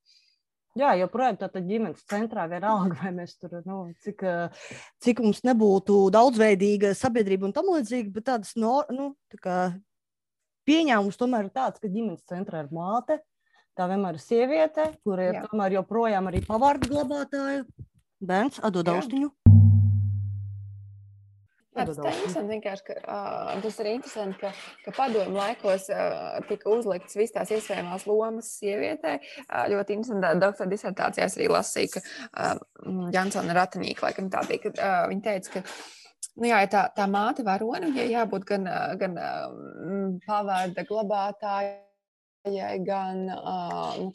[0.77, 4.21] Jā, joprojām tādā ģimenes centrā vienalga, vai mēs tur, nu, cik,
[5.01, 9.57] cik mums nebūtu daudzveidīga sabiedrība un tam līdzīgi, bet tādas no, nu, tā kā
[10.69, 13.17] pieņēmums tomēr ir tāds, ka ģimenes centrā ir māte,
[13.77, 15.45] tā vienmēr ir sieviete, kur ir Jā.
[15.49, 17.63] tomēr joprojām arī pavārdu glabātāja.
[18.19, 19.29] Bērns atdod austiņu.
[19.31, 19.48] Jā,
[21.87, 24.51] tas, ir vienkārši, ka, uh, tas ir interesanti, ka,
[24.85, 29.19] ka padomu laikos uh, tika uzliktas visas tās iespējamās lomas sievietei.
[29.45, 34.75] Uh, ļoti interesanti, doktora disertācijās arī lasīja, ka uh, Jansona Rataņīka, laikam tā bija, ka
[34.75, 35.65] uh, viņa teica, ka
[36.39, 38.67] Nu jā, tā, tā māte varone, ja jābūt gan,
[38.99, 41.88] gan um, pavārda glabātājai,
[42.85, 44.11] gan uh, nu,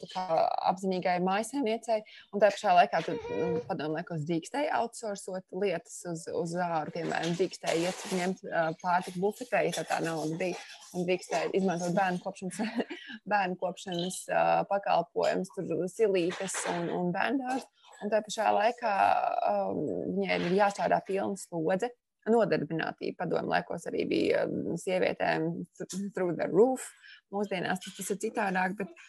[0.69, 2.01] apzinīgai maisaimniecei.
[2.33, 6.91] Un tā pašā laikā tu mm, padomu laikos drīkstēji outsourcot lietas uz, uz āru.
[6.95, 10.57] Piemēram, drīkstēji iet ņemt uh, pārtiku bufetē, ja tā tā nauda bija.
[10.95, 12.61] Un drīkstēji izmantot bērnu kopšanas,
[13.31, 17.67] bērnu kopšanas uh, pakalpojumus, tur silītes un, un bērndārus.
[18.03, 18.95] Un tā pašā laikā
[19.51, 19.85] um,
[20.17, 21.93] viņai ir jāstrādā pilna slodze.
[22.25, 24.47] Nodarbinātība padomu laikos arī bija
[24.81, 25.51] sievietēm
[26.15, 26.87] through the roof.
[27.35, 29.05] Mūsdienās tas, tas ir citādāk, bet,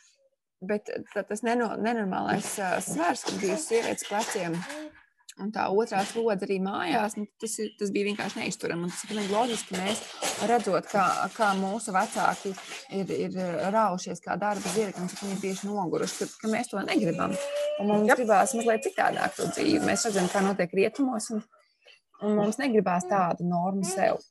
[0.66, 0.92] bet
[1.30, 2.52] tas neno, nenormālais
[2.90, 4.58] svars, kas bija uz sievietes pleciem.
[5.36, 8.86] Un tā otrā slodze arī mājās, nu, tas, ir, tas bija vienkārši neizturami.
[8.86, 9.98] Un Tas ir pilnīgi loģiski, ka mēs
[10.48, 11.02] redzot, kā,
[11.34, 12.54] kā mūsu vecāki
[12.96, 13.36] ir, ir
[13.74, 17.36] raušies kā darba zirgi, un cik viņi ir bijuši noguruši, ka, ka mēs to negribam.
[17.82, 18.22] Un mums yep.
[18.22, 19.84] gribās mazliet citādāk to dzīvi.
[19.84, 21.44] Mēs redzam, kā notiek rietumos, un,
[22.24, 24.22] un mums negribās tādu normu sev.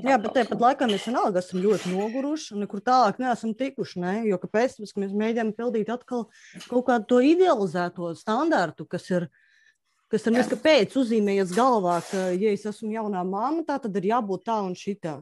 [0.00, 4.00] Jā, bet tāpat laikā mēs vienalga esam ļoti noguruši un nekur tālāk neesam tikuši.
[4.00, 4.12] Ne?
[4.30, 4.78] Jo kāpēc?
[4.78, 6.28] Tāpēc, ka mēs mēģinām pildīt atkal
[6.64, 9.28] kaut kādu to idealizēto standārtu, kas ir.
[10.12, 14.10] Kas ir mēs kāpēc uzzīmējies galvā, ka, ja es esmu jaunā māma, tā tad ir
[14.10, 15.14] jābūt tā un šitā.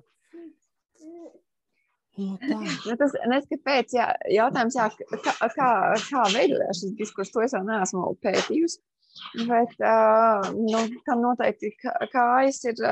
[2.19, 2.57] Nu, tā.
[2.59, 5.69] Nu, tas nes, kāpēc, jā, jautājums, jā, kā, kā,
[6.09, 8.83] kā veidojās šis diskurss, to es vēl neesmu pētījusi.
[9.47, 11.71] Bet uh, nu, tam noteikti
[12.11, 12.83] kājas ir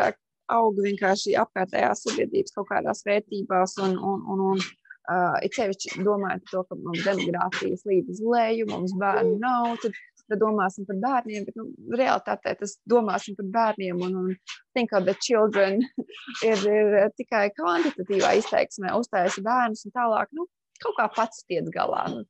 [0.54, 6.44] aug vienkārši apkārtējās sabiedrības kaut kādās vērtībās un, un, un, un uh, it sevišķi domājot
[6.44, 9.96] par to, ka mums demogrāfijas līdz uz leju, mums bērnu nav, tad,
[10.28, 11.68] tad domāsim par bērniem, bet nu,
[12.00, 14.30] realitātē tas domāsim par bērniem un, un
[14.76, 15.82] think of the children
[16.50, 20.48] ir, ir tikai kvantitatīvā izteiksmē, uztaisa bērnus un tālāk, nu,
[20.82, 22.06] kaut kā pats tiec galā.
[22.14, 22.24] Nu,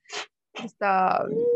[0.58, 0.92] Tas tā,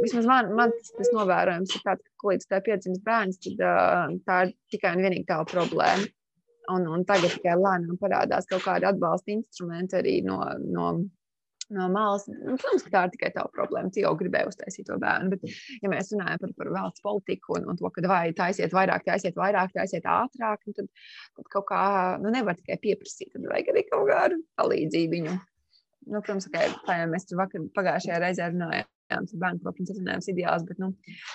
[0.03, 4.12] vismaz man, man tas, tas novērojums ir tāds, ka līdz tā piedzimst bērns, tad uh,
[4.29, 6.07] tā ir tikai un vienīgi tā problēma.
[6.70, 10.92] Un, un tagad tikai lēnām parādās kaut kādi atbalsta instrumenti arī no, no,
[11.75, 12.29] no malas.
[12.31, 13.90] Nu, protams, ka tā ir tikai tā problēma.
[13.90, 15.33] Tu jau gribēji uztaisīt to bērnu.
[15.35, 19.07] Bet, ja mēs runājam par, par valsts politiku un, un to, ka vai taisiet vairāk,
[19.09, 20.90] taisiet vairāk, taisiet ātrāk, nu, tad,
[21.38, 21.85] tad kaut kā
[22.22, 23.33] nu, nevar tikai pieprasīt.
[23.35, 25.25] Tad vajag arī kaut kādu palīdzību.
[26.09, 28.88] Nu, protams, ka tā jau mēs tur vakar, pagājušajā reizē runājām.
[29.12, 30.88] Tas bērnu kopšanas atvaļinājums ideāls, bet nu,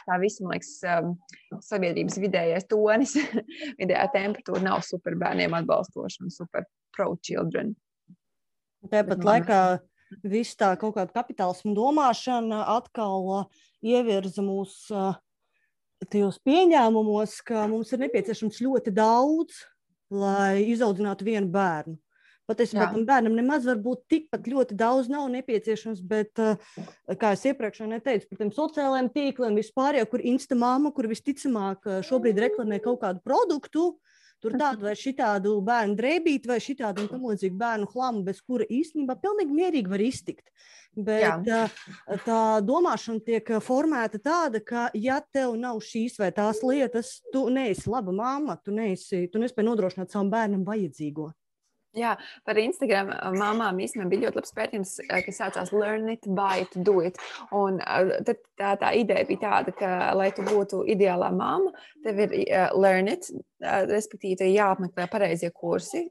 [0.07, 1.11] tā viss, man liekas, um,
[1.61, 3.13] sabiedrības vidējais tonis,
[3.81, 6.65] vidējā temperatūra nav super bērniem atbalstoša un super
[6.97, 7.75] pro-children.
[8.89, 9.61] Tāpat laikā
[10.25, 15.13] viss tā kaut kāda kapitālisma domāšana atkal uh, ievirza mūs uh,
[16.09, 19.63] tajos pieņēmumos, ka mums ir nepieciešams ļoti daudz,
[20.13, 21.97] lai izaudzinātu vienu bērnu.
[22.47, 26.55] Patiesībā tam bērnam nemaz varbūt tikpat ļoti daudz nav nepieciešams, bet, uh,
[27.19, 31.89] kā es iepriekš jau teicu, par tiem sociālajiem tīkliem vispār, jau kur instamāma, kur visticamāk
[31.89, 33.89] uh, šobrīd reklamē kaut kādu produktu,
[34.39, 38.67] tur tādu vai šitādu bērnu drēbīti vai šitādu un tam līdzīgu bērnu hlamu, bez kura
[38.71, 40.47] īstenībā pilnīgi mierīgi var iztikt.
[40.95, 41.65] Bet Jā.
[41.65, 47.43] uh, tā domāšana tiek formēta tāda, ka, ja tev nav šīs vai tās lietas, tu
[47.51, 51.27] neesi laba mamma, tu neesi, tu nespēji nodrošināt savam bērnam vajadzīgo.
[51.97, 52.13] Jā,
[52.45, 56.77] par Instagram māmām īstenībā bija ļoti labs pētījums, eh, kas saucās Learn it, buy it,
[56.85, 57.17] do it.
[57.55, 61.73] Un eh, tad tā, tā ideja bija tāda, ka, lai tu būtu ideālā mamma,
[62.05, 66.05] tev ir uh, learn it, uh, respektīvi, jāapmeklē pareizie kursi,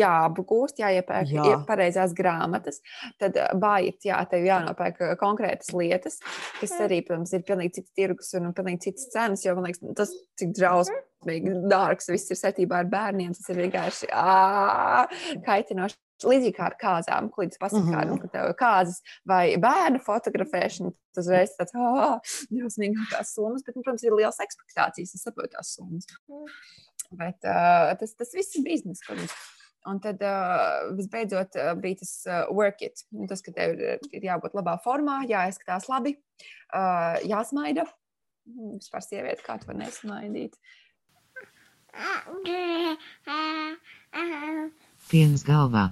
[0.00, 1.60] jāapgūst, jāiepērk Jā.
[1.68, 2.80] pareizās grāmatas,
[3.22, 6.18] tad buy it, jā, tev jānopērk konkrētas lietas,
[6.60, 10.14] kas arī, protams, ir pilnīgi cits tirgus un pilnīgi cits cenas, jo, man liekas, tas,
[10.40, 15.06] cik drausmīgi dārgs viss ir saistībā ar bērniem, tas ir vienkārši ā,
[15.46, 15.98] kaitinoši.
[16.22, 18.08] Līdzīgi kā ar kāzām, ko līdz pasakām, Mhm.
[18.08, 18.20] mm -hmm.
[18.22, 21.72] ka tev ir kāzas vai bērnu fotografēšana, tas uzreiz tāds-
[22.54, 26.06] drausmīgākās summas, bet, nu, protams, ir liels ekspektācijas, es saprotu tās summas.
[27.10, 29.34] Bet uh, tas, tas viss ir biznesa, protams.
[29.84, 33.02] Un tad uh, visbeidzot uh, bija tas uh, work it.
[33.10, 36.14] Nu, Tas, ka tev ir, ir jābūt labā formā, jāizskatās labi,
[36.72, 37.82] uh, jāsmaida.
[38.46, 40.54] Mm, Vispār sieviete, kā to nesmaidīt.
[45.10, 45.90] Piens galvā.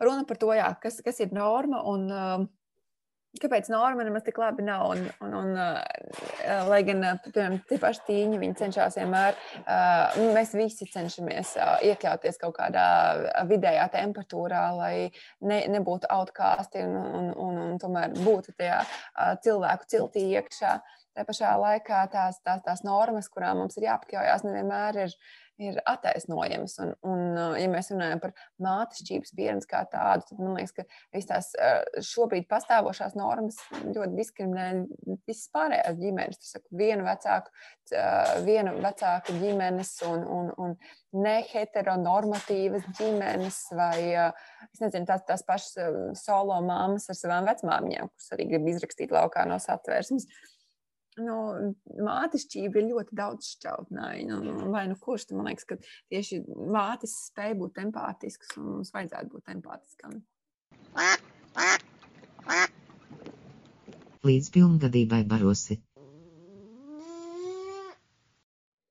[0.00, 2.48] runa par to, jā, kas, kas ir norma un uh,
[3.38, 4.88] Kāpēc norma nemaz tik labi nav?
[4.90, 10.50] Un, un, un, uh, lai gan, piemēram, tie paši tīņi, viņi cenšas vienmēr, uh, mēs
[10.58, 12.88] visi cenšamies uh, iekļauties kaut kādā
[13.46, 14.94] vidējā temperatūrā, lai
[15.46, 20.80] ne, nebūtu outcasti un, un, un, un tomēr būtu tajā uh, cilvēku ciltī iekšā.
[21.16, 25.16] Tā pašā laikā tās, tās, tās normas, kurām mums ir jāpakļaujas, nevienmēr ir
[25.60, 26.76] ir attaisnojams.
[26.82, 28.32] Un, un, uh, ja mēs runājam par
[28.64, 34.16] mātešķības pieredzi kā tādu, tad man liekas, ka visas tās uh, šobrīd pastāvošās normas ļoti
[34.16, 34.68] diskriminē
[35.28, 36.40] visas pārējās ģimenes.
[36.40, 37.52] Tas ir viena vecāka,
[37.94, 40.76] uh, viena vecāka ģimenes un, un, un
[41.26, 44.30] neheteronormatīvas ģimenes, vai
[44.78, 49.58] nezinu, tās, tās pašas solo māmas ar savām vecmāmiņām, kuras arī grib izrakstīt laukā no
[49.60, 50.28] satvērsmes.
[51.20, 51.36] Nu,
[52.06, 54.26] mātešķība ir ļoti daudz šķautnēji.
[54.30, 55.78] Nu, vai nu kurš, man liekas, ka
[56.12, 60.20] tieši mātes spēja būt empātisks un mums vajadzētu būt empātiskam.
[64.26, 65.80] Līdz pilngadībai barosi.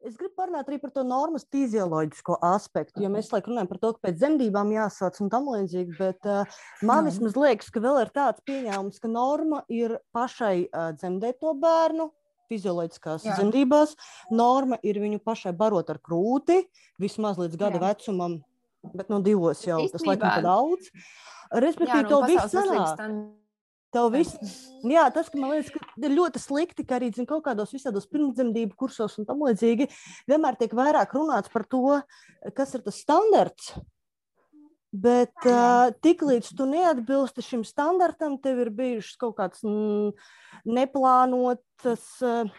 [0.10, 3.92] Es gribu parunāt arī par to normas fizioloģisko aspektu, jo mēs laikam runājam par to,
[3.94, 8.14] ka pēc dzemdībām jāsauc un tam līdzīgi, bet uh, man vismaz liekas, ka vēl ir
[8.16, 12.10] tāds pieņēmums, ka norma ir pašai uh, dzemdēt to bērnu,
[12.50, 13.38] fizioloģiskās Jā.
[13.40, 13.96] dzemdībās.
[14.36, 16.64] Norma ir viņu pašai barot ar krūti
[17.02, 17.84] vismaz līdz gada Jā.
[17.90, 18.40] vecumam,
[18.94, 19.92] bet no divos jau Īstenībā.
[19.98, 20.90] tas laikam ir daudz.
[21.50, 23.30] Respektīvi, Jā, no to viss sanāk.
[23.90, 24.36] Tev viss,
[24.86, 28.06] jā, tas, ka man liekas, ka ir ļoti slikti, ka arī zin, kaut kādos visādos
[28.12, 29.88] pirmsdzemdību kursos un tam līdzīgi
[30.30, 31.98] vienmēr tiek vairāk runāts par to,
[32.54, 33.72] kas ir tas standarts.
[34.90, 40.16] Bet uh, tiklīdz tu neatbilsti šim standartam, tev ir bijušas kaut kādas mm,
[40.66, 42.50] neplānotas uh,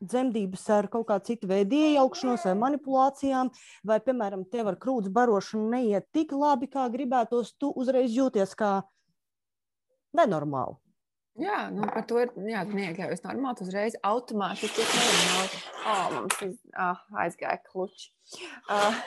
[0.00, 3.50] dzemdības ar kaut kādu citu veidu iejaukšanos vai manipulācijām,
[3.86, 8.78] vai, piemēram, tev ar krūts barošanu neiet tik labi, kā gribētos, tu uzreiz jūties kā
[10.16, 10.78] nenormāli.
[11.40, 13.64] Jā, nu, par to ir jā, neiekļaujas normāli.
[13.64, 15.60] Uzreiz automātiski ir nenormāli.
[15.80, 18.10] Oh, mums iz, oh, aizgāja kluči.
[18.68, 18.98] Uh,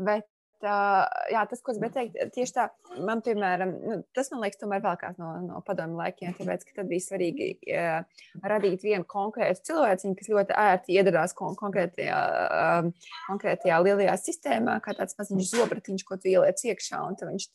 [0.00, 0.26] bet
[0.66, 2.66] uh, jā, tas, ko es gribēju teikt, tieši tā,
[3.06, 6.76] man, piemēram, nu, tas man liekas, tomēr vēl kāds no, no padomu laikiem, tāpēc, ka
[6.78, 8.22] tad bija svarīgi uh,
[8.52, 14.96] radīt vienu konkrētu cilvēciņu, kas ļoti ērti iedarās kon konkrētajā, uh, konkrētajā lielajā sistēmā, kā
[14.98, 17.50] tāds maziņš zobratiņš, ko tu ieliec iekšā, un tad viņš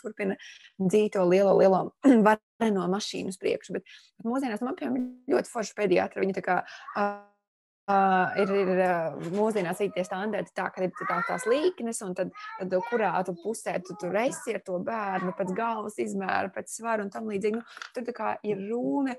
[0.00, 0.38] turpina
[0.80, 1.84] dzīt to lielo, lielo
[2.28, 3.78] vareno mašīnu uz priekšu.
[3.78, 7.12] Bet, bet mūsdienās man, piemēram, ļoti forši pediatri, viņi tā kā uh,
[7.90, 8.80] Uh, ir, ir
[9.34, 13.34] mūsdienās ir tie standarti, tā, ka ir tā, tās līknes, un tad, tad kurā tu
[13.40, 17.58] pusē tu tur esi ar to bērnu, pēc galvas izmēra, pēc svara un tam līdzīgi.
[17.58, 17.64] Nu,
[17.96, 19.18] tur tā kā ir rūme.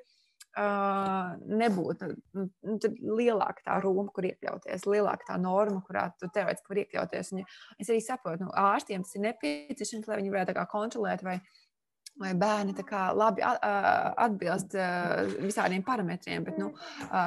[0.54, 2.76] Uh, nebūtu nu, nu,
[3.18, 7.32] lielāka tā rūma, kur iekļauties, lielāka tā norma, kurā tu teorētiski var iekļauties.
[7.34, 11.40] Un, ja es arī saprotu, nu, ārstiem tas ir nepieciešams, lai viņi varētu kontrolēt vai
[12.22, 12.76] lai bērni
[13.18, 14.76] labi atbilst
[15.42, 16.44] visādiem parametriem.
[16.46, 16.70] Bet nu,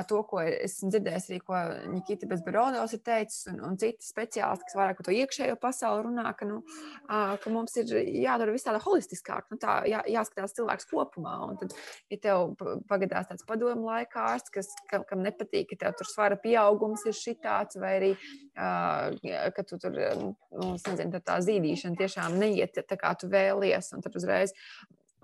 [0.09, 4.79] to, ko esmu dzirdējis, arī ko Nikita Bezbarodovs ir teicis, un, un citi speciālisti, kas
[4.79, 6.61] vairāk par to iekšējo pasauli runā, ka, nu,
[7.09, 7.91] ka mums ir
[8.23, 11.35] jādara viss tāda holistiskāk, nu, tā, jā, jāskatās cilvēks kopumā.
[11.51, 11.75] Un tad,
[12.13, 12.55] ja tev
[12.91, 17.17] pagadās tāds padomu laikā ārsts, kas, kam, kam nepatīk, ka tev tur svara pieaugums ir
[17.17, 18.13] šitāds, vai arī,
[18.55, 24.05] ka tu tur, nu, nezinu, tā, tā zīdīšana tiešām neiet tā, kā tu vēlies, un
[24.05, 24.55] tad uzreiz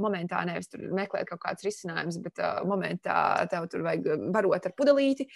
[0.01, 3.17] momentā nevis meklēt kaut kādus risinājumus, bet uh, momentā
[3.53, 5.29] tev tur vajag barot ar pudelīti,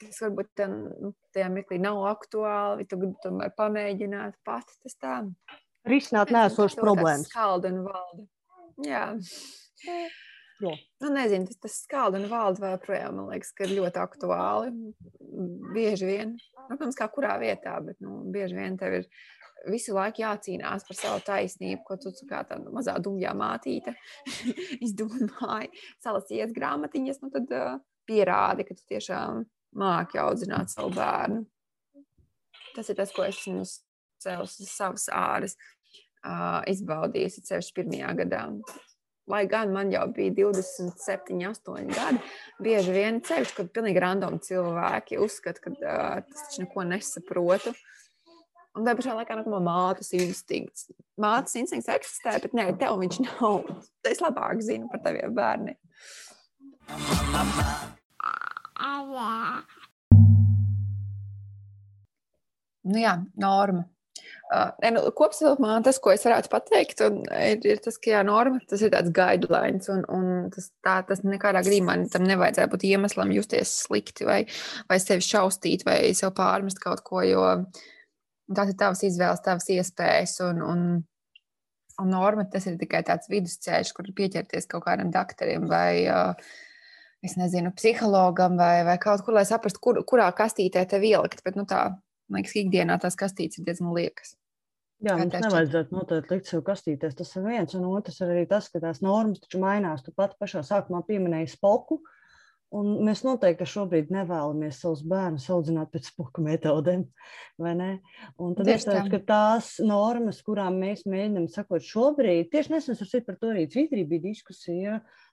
[0.00, 2.86] kas varbūt tam, nu, tajā mirklī nav aktuāli.
[2.88, 5.18] Tu gribi tomēr pamēģināt pati tas tā.
[5.86, 7.28] Risināt nēsošas problēmas.
[7.30, 8.26] Skalda un valda.
[8.84, 9.04] Jā.
[10.60, 10.72] Jo.
[11.02, 14.72] Nu, nezinu, tas, tas skalda un valda vēl projām, man liekas, ka ir ļoti aktuāli.
[15.76, 19.08] Bieži vien, nu, protams, kā kurā vietā, bet nu, bieži vien tev ir
[19.70, 23.94] visu laiku jācīnās par savu taisnību, ko tu kā tāda mazā dumjā mātīte
[24.86, 25.72] izdomāji,
[26.04, 29.44] salasījies grāmatiņas, nu tad uh, pierādi, ka tu tiešām
[29.76, 31.44] māki audzināt savu bērnu.
[32.76, 33.64] Tas ir tas, ko es esmu
[34.22, 38.44] sev savas āras uh, izbaudījusi sevišķi pirmajā gadā.
[39.26, 42.20] Lai gan man jau bija 27, 8 gadi,
[42.62, 47.74] bieži vien ceļš, kad pilnīgi random cilvēki uzskata, ka uh, tas taču neko nesaprotu.
[47.74, 47.84] Uh,
[48.76, 50.90] Un tā pašā laikā nāk no mātes instinkts.
[51.20, 53.70] Mātes instinkts eksistē, bet nē, tev viņš nav.
[54.04, 55.78] Es labāk zinu par taviem bērniem.
[62.86, 63.88] Nu jā, norma.
[64.46, 68.84] Uh, nu, Kopsavilkumā tas, ko es varētu pateikt, ir, ir tas, ka jā, norma tas
[68.84, 73.72] ir tāds guidelines, un, un tas, tā, tas nekādā gadījumā tam nevajadzētu būt iemeslam justies
[73.88, 74.38] slikti vai,
[74.86, 77.82] vai sevi šaustīt vai sev pārmest kaut ko, jo uh,
[78.54, 80.38] Tas ir tavs izvēles, tavs iespējas.
[80.46, 80.82] Un, un
[81.96, 86.04] Un norma tas ir tikai tāds vidusceļš, kur pieķerties kaut kādam doktoram vai,
[87.40, 91.40] nezinu, psihologam vai, vai kaut kur, lai saprastu, kur, kurā kastītē tev ielikt.
[91.46, 91.86] Bet, nu, tā,
[92.28, 94.36] man liekas, ikdienā tās kastītes ir diezgan liekas.
[95.04, 97.16] Jā, mums nevajadzētu noteikti likt sev kastīties.
[97.16, 100.04] Tas ir viens, un otrs ir arī tas, ka tās normas taču mainās.
[100.04, 102.02] Tu pat pašā sākumā pieminēji spoku,
[102.74, 107.04] un mēs noteikti šobrīd nevēlamies savus bērnus audzināt pēc spoku metodēm,
[107.62, 107.90] vai ne?
[108.42, 113.12] Un tad es teiktu, ka tās normas, kurām mēs mēģinām sakot šobrīd, tieši nesen ar
[113.12, 115.26] citu par to arī Twitterī bija diskusija, uh,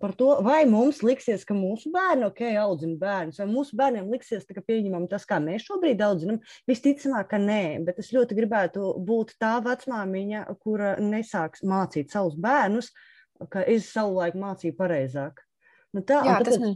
[0.00, 4.44] par to, vai mums liksies, ka mūsu bērni ok, audzina bērnus, vai mūsu bērniem liksies,
[4.44, 6.42] ka pieņemam tas, kā mēs šobrīd audzinām.
[6.68, 12.92] Visticamāk, ka nē, bet es ļoti gribētu būt tā vecmāmiņa, kura nesāks mācīt savus bērnus,
[13.52, 15.45] ka es savulaik mācīju pareizāk.
[15.94, 16.74] Nu tā, Jā, tas tāpēc- man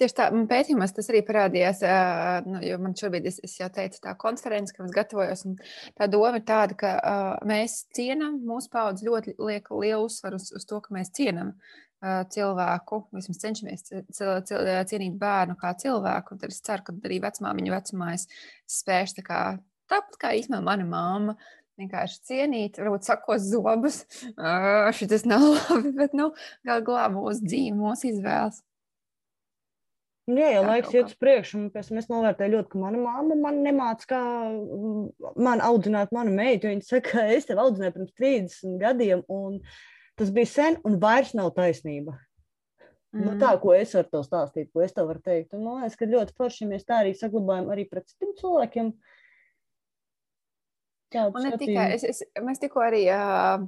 [0.00, 1.80] tieši tā, man pētījumos tas arī parādījās,
[2.46, 5.56] nu, jo man šobrīd, es, es jau teicu, tā konference, kam es gatavojos, un
[5.94, 10.50] tā doma ir tāda, ka uh, mēs cienam, mūsu paudze ļoti liek lielu uzsvaru uz,
[10.58, 15.70] uz to, ka mēs cienam uh, cilvēku, vismaz cenšamies ci- cil, cil, cienīt bērnu kā
[15.78, 18.26] cilvēku, un tad es ceru, ka arī vecmāmiņa vecumā es
[18.80, 19.40] spēšu tā kā,
[19.88, 21.36] tāpat kā īstenībā mana mamma,
[21.80, 24.02] vienkārši cienīt, varbūt sakos zobus,
[24.38, 26.30] uh, šis nav labi, bet, nu,
[26.66, 28.62] gal galā mūsu dzīve, mūsu izvēles.
[30.24, 34.06] Nu, Jā, jau laiks iet uz priekšu, es novērtēju ļoti, ka mana mamma man nemāca,
[34.14, 35.02] kā mm,
[35.44, 36.70] man audzināt manu meitu.
[36.70, 39.58] Viņa saka, ka es tevi audzināju pirms 30 gadiem, un
[40.16, 42.16] tas bija sen, un vairs nav taisnība.
[43.12, 43.20] Mm.
[43.20, 45.52] Nu, tā, ko es varu stāstīt, ko es tev varu teikt.
[45.52, 48.90] Un man liekas, ka ļoti forši, mēs tā arī saglabājam arī pret citiem cilvēkiem.
[48.94, 49.13] Tādu
[51.38, 53.62] Un ne tikai, es, es, mēs tikko arī uh,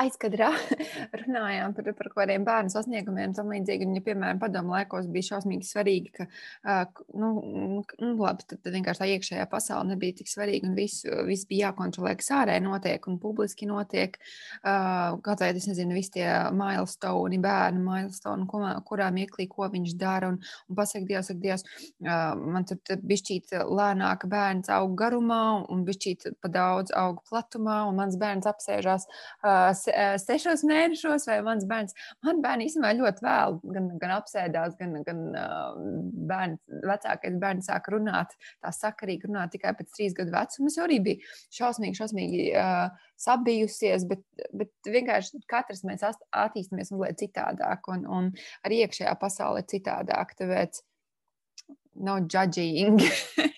[0.00, 0.50] aizkadrā
[1.24, 3.88] runājām par, par kaut kādiem bērnu sasniegumiem un tam līdzīgi.
[3.88, 7.30] Un, ja, piemēram, padomu laikos bija šausmīgi svarīgi, ka, uh, k- nu,
[8.00, 11.70] nu, labi, tad, tad vienkārši tā iekšējā pasaule nebija tik svarīga un viss, viss bija
[11.70, 14.18] jākontrolē, kas ārē notiek un publiski notiek.
[14.62, 18.46] Uh, vai, es nezinu, visi tie milestone, bērnu milestone,
[18.86, 20.38] kurā mirklī, ko viņš dara un,
[20.68, 21.66] un pasaka, Dievs, ak, Dievs,
[22.06, 25.42] uh, man tur bišķīt lēnāk bērns aug garumā
[25.72, 31.38] un bišķīt pa daudz aug platumā, un mans bērns apsēžās uh, se, sešos mēnešos, vai
[31.46, 35.80] mans bērns, man bērni īstenībā ļoti vēl gan, gan apsēdās, gan, gan uh,
[36.30, 40.70] bērns, vecākais bērns sāk runāt, tā sakarīgi runāt tikai pēc trīs gadu vecuma.
[40.72, 44.24] Es arī biju šausmīgi, šausmīgi uh, sabijusies, bet,
[44.56, 48.32] bet vienkārši katrs mēs attīstamies mazliet citādāk, un, un
[48.66, 50.82] arī iekšējā pasaule ir citādāk, tāpēc
[51.94, 53.00] no judging.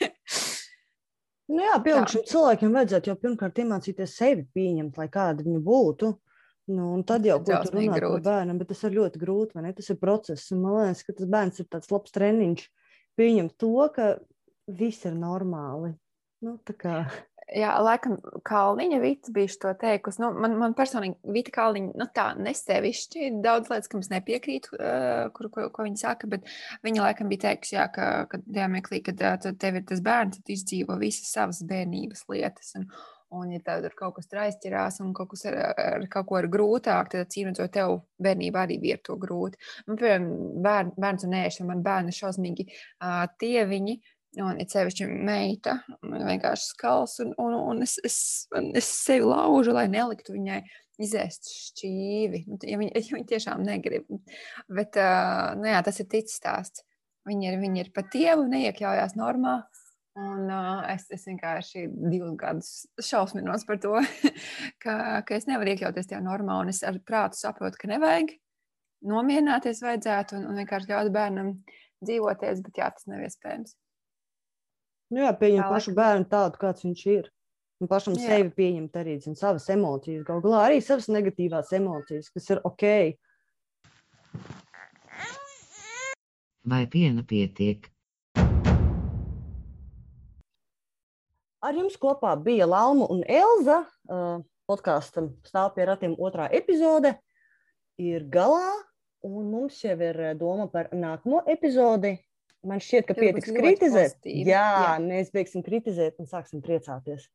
[1.47, 6.11] Nu, jā, pieaugušiem cilvēkiem vajadzētu jau pirmkārt iemācīties sevi pieņemt, lai kāda viņa būtu.
[6.75, 8.27] Nu, un tad jau drausmīgi runāt par grūti.
[8.27, 9.71] bērnam, bet tas ir ļoti grūti, vai ne?
[9.77, 10.51] Tas ir process.
[10.55, 12.65] Un man liekas, ka tas bērns ir tāds labs treniņš.
[13.17, 14.09] Pieņemt to, ka
[14.81, 15.93] viss ir normāli.
[16.43, 16.97] Nu, tā kā
[17.55, 18.17] Jā, laikam,
[18.47, 20.19] Kalniņa Vita bija to teikusi.
[20.19, 25.29] Nu, man, man personīgi Vita Kalniņa, nu tā nesevišķi daudz lietas, kam es nepiekrītu, uh,
[25.37, 26.49] kur, ko, ko viņa saka, bet
[26.87, 28.43] viņa laikam bija teikusi, jā, ka, ka
[28.73, 32.75] mirklī, kad uh, tev ir tas bērns, tad izdzīvo visas savas bērnības lietas.
[32.81, 32.91] Un,
[33.35, 36.47] Un, ja tev tur kaut kas aizķerās un kaut kas ar, ar kaut ko ir
[36.51, 39.59] grūtāk, tad cīnoties tev bērnībā arī bija to grūti.
[39.89, 40.29] Man, piemēram,
[40.63, 43.97] bērn, bērns un ēšana, man bērni šausmīgi uh, tieviņi,
[44.37, 48.19] Un ir sevišķi meita, man vienkārši skals, un, un, un es, es,
[48.77, 50.59] es sevi laužu, lai neliktu viņai
[51.01, 54.05] izēst šķīvi, nu, ja viņa, ja viņa tiešām negrib.
[54.73, 56.85] Bet uh, nu, jā, tas ir ticis stāsts.
[57.27, 59.57] Viņa ir, viņa ir pat tievu, neiekļaujās normā.
[60.17, 62.71] Un uh, es, es vienkārši divus gadus
[63.09, 63.97] šausminos par to,
[64.85, 66.63] ka, ka es nevaru iekļauties tajā normā.
[66.73, 68.37] Es ar prātu saprotu, ka nevajag
[69.07, 71.53] nomierināties, vajadzētu un, un vienkārši ļaut bērnam
[72.05, 73.77] dzīvoties, bet jā, tas nav iespējams.
[75.13, 77.33] Nu, jā, pieņemt Tā pašu bērnu tādu, kāds viņš ir.
[77.77, 78.31] Un pašam Jā.
[78.31, 82.85] sevi pieņemt arī zin, savas emocijas, galu galā arī savas negatīvās emocijas, kas ir ok.
[86.67, 87.85] Vai piena pietiek?
[91.67, 93.83] Ar jums kopā bija Lapa un Elza.
[94.09, 97.13] Uh, Podkāstam stāv pie ratiem otrā epizode.
[98.03, 98.73] Ir galā,
[99.23, 102.17] un mums jau ir uh, doma par nākamo epizodi.
[102.65, 104.17] Man šķiet, ka pietiks kritizēt.
[104.17, 104.95] pozitīvi, Jā, jā.
[105.05, 107.29] mēs beigsim kritizēt un sāksim priecāties.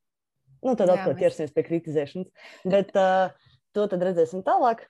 [0.63, 2.31] Nu, tad Jā, atkal mēs- ķersimies pie kritizēšanas.
[2.65, 3.29] Bet uh,
[3.73, 4.83] to tad redzēsim tālāk.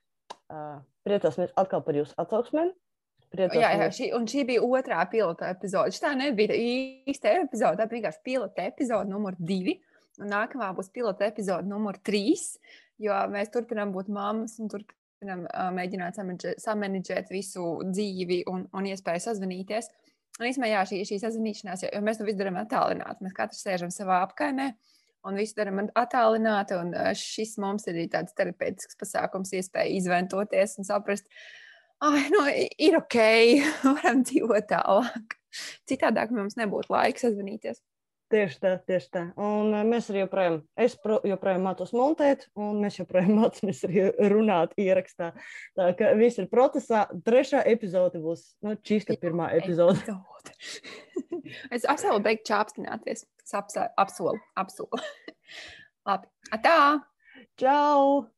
[0.51, 2.71] Uh, priecāsimies atkal par jūsu atsauksmēm.
[2.71, 3.95] Jā, jā Priecāsimies.
[3.95, 5.93] šī, un šī bija otrā pilota epizode.
[6.03, 9.77] Tā nebija īsta epizode, tā bija vienkārši pilota epizode numur divi.
[10.19, 12.57] Un nākamā būs pilota epizode numur trīs,
[12.99, 16.19] jo mēs turpinām būt mammas un turpinām uh, mēģināt
[16.59, 19.87] samanģēt visu dzīvi un, un iespēju sazvanīties.
[20.39, 23.25] Un īstenībā, jā, šī, šī sazvanīšanās, jo mēs to visu darām attālināti.
[23.25, 24.71] Mēs katrs sēžam savā apkaimē
[25.27, 26.77] un visu darām attālināti.
[26.77, 31.27] Uh, šis mums ir tāds terapeitisks pasākums, iespēja izventoties un saprast,
[32.01, 32.45] ah, nu,
[32.79, 33.19] ir ok,
[33.99, 35.37] varam dzīvot tālāk.
[35.89, 37.83] Citādāk mums nebūtu laika sazvanīties.
[38.31, 39.21] Tieši tā, tieši tā.
[39.35, 44.05] Un uh, mēs arī joprojām, es pro, joprojām mācos montēt, un mēs joprojām mācāmies arī
[44.31, 45.33] runāt ierakstā.
[45.75, 47.03] Tā kā viss ir procesā.
[47.27, 49.99] Trešā epizode būs, nu, čista pirmā epizode.
[49.99, 50.55] epizode.
[51.75, 53.25] es apsolu beigt čāpstināties.
[53.43, 55.01] Es apsolu, apsolu.
[56.07, 56.77] Labi, atā!
[57.59, 58.31] Čau!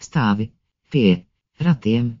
[0.00, 0.50] Stāvi
[0.92, 1.29] pie
[1.60, 2.16] ratiem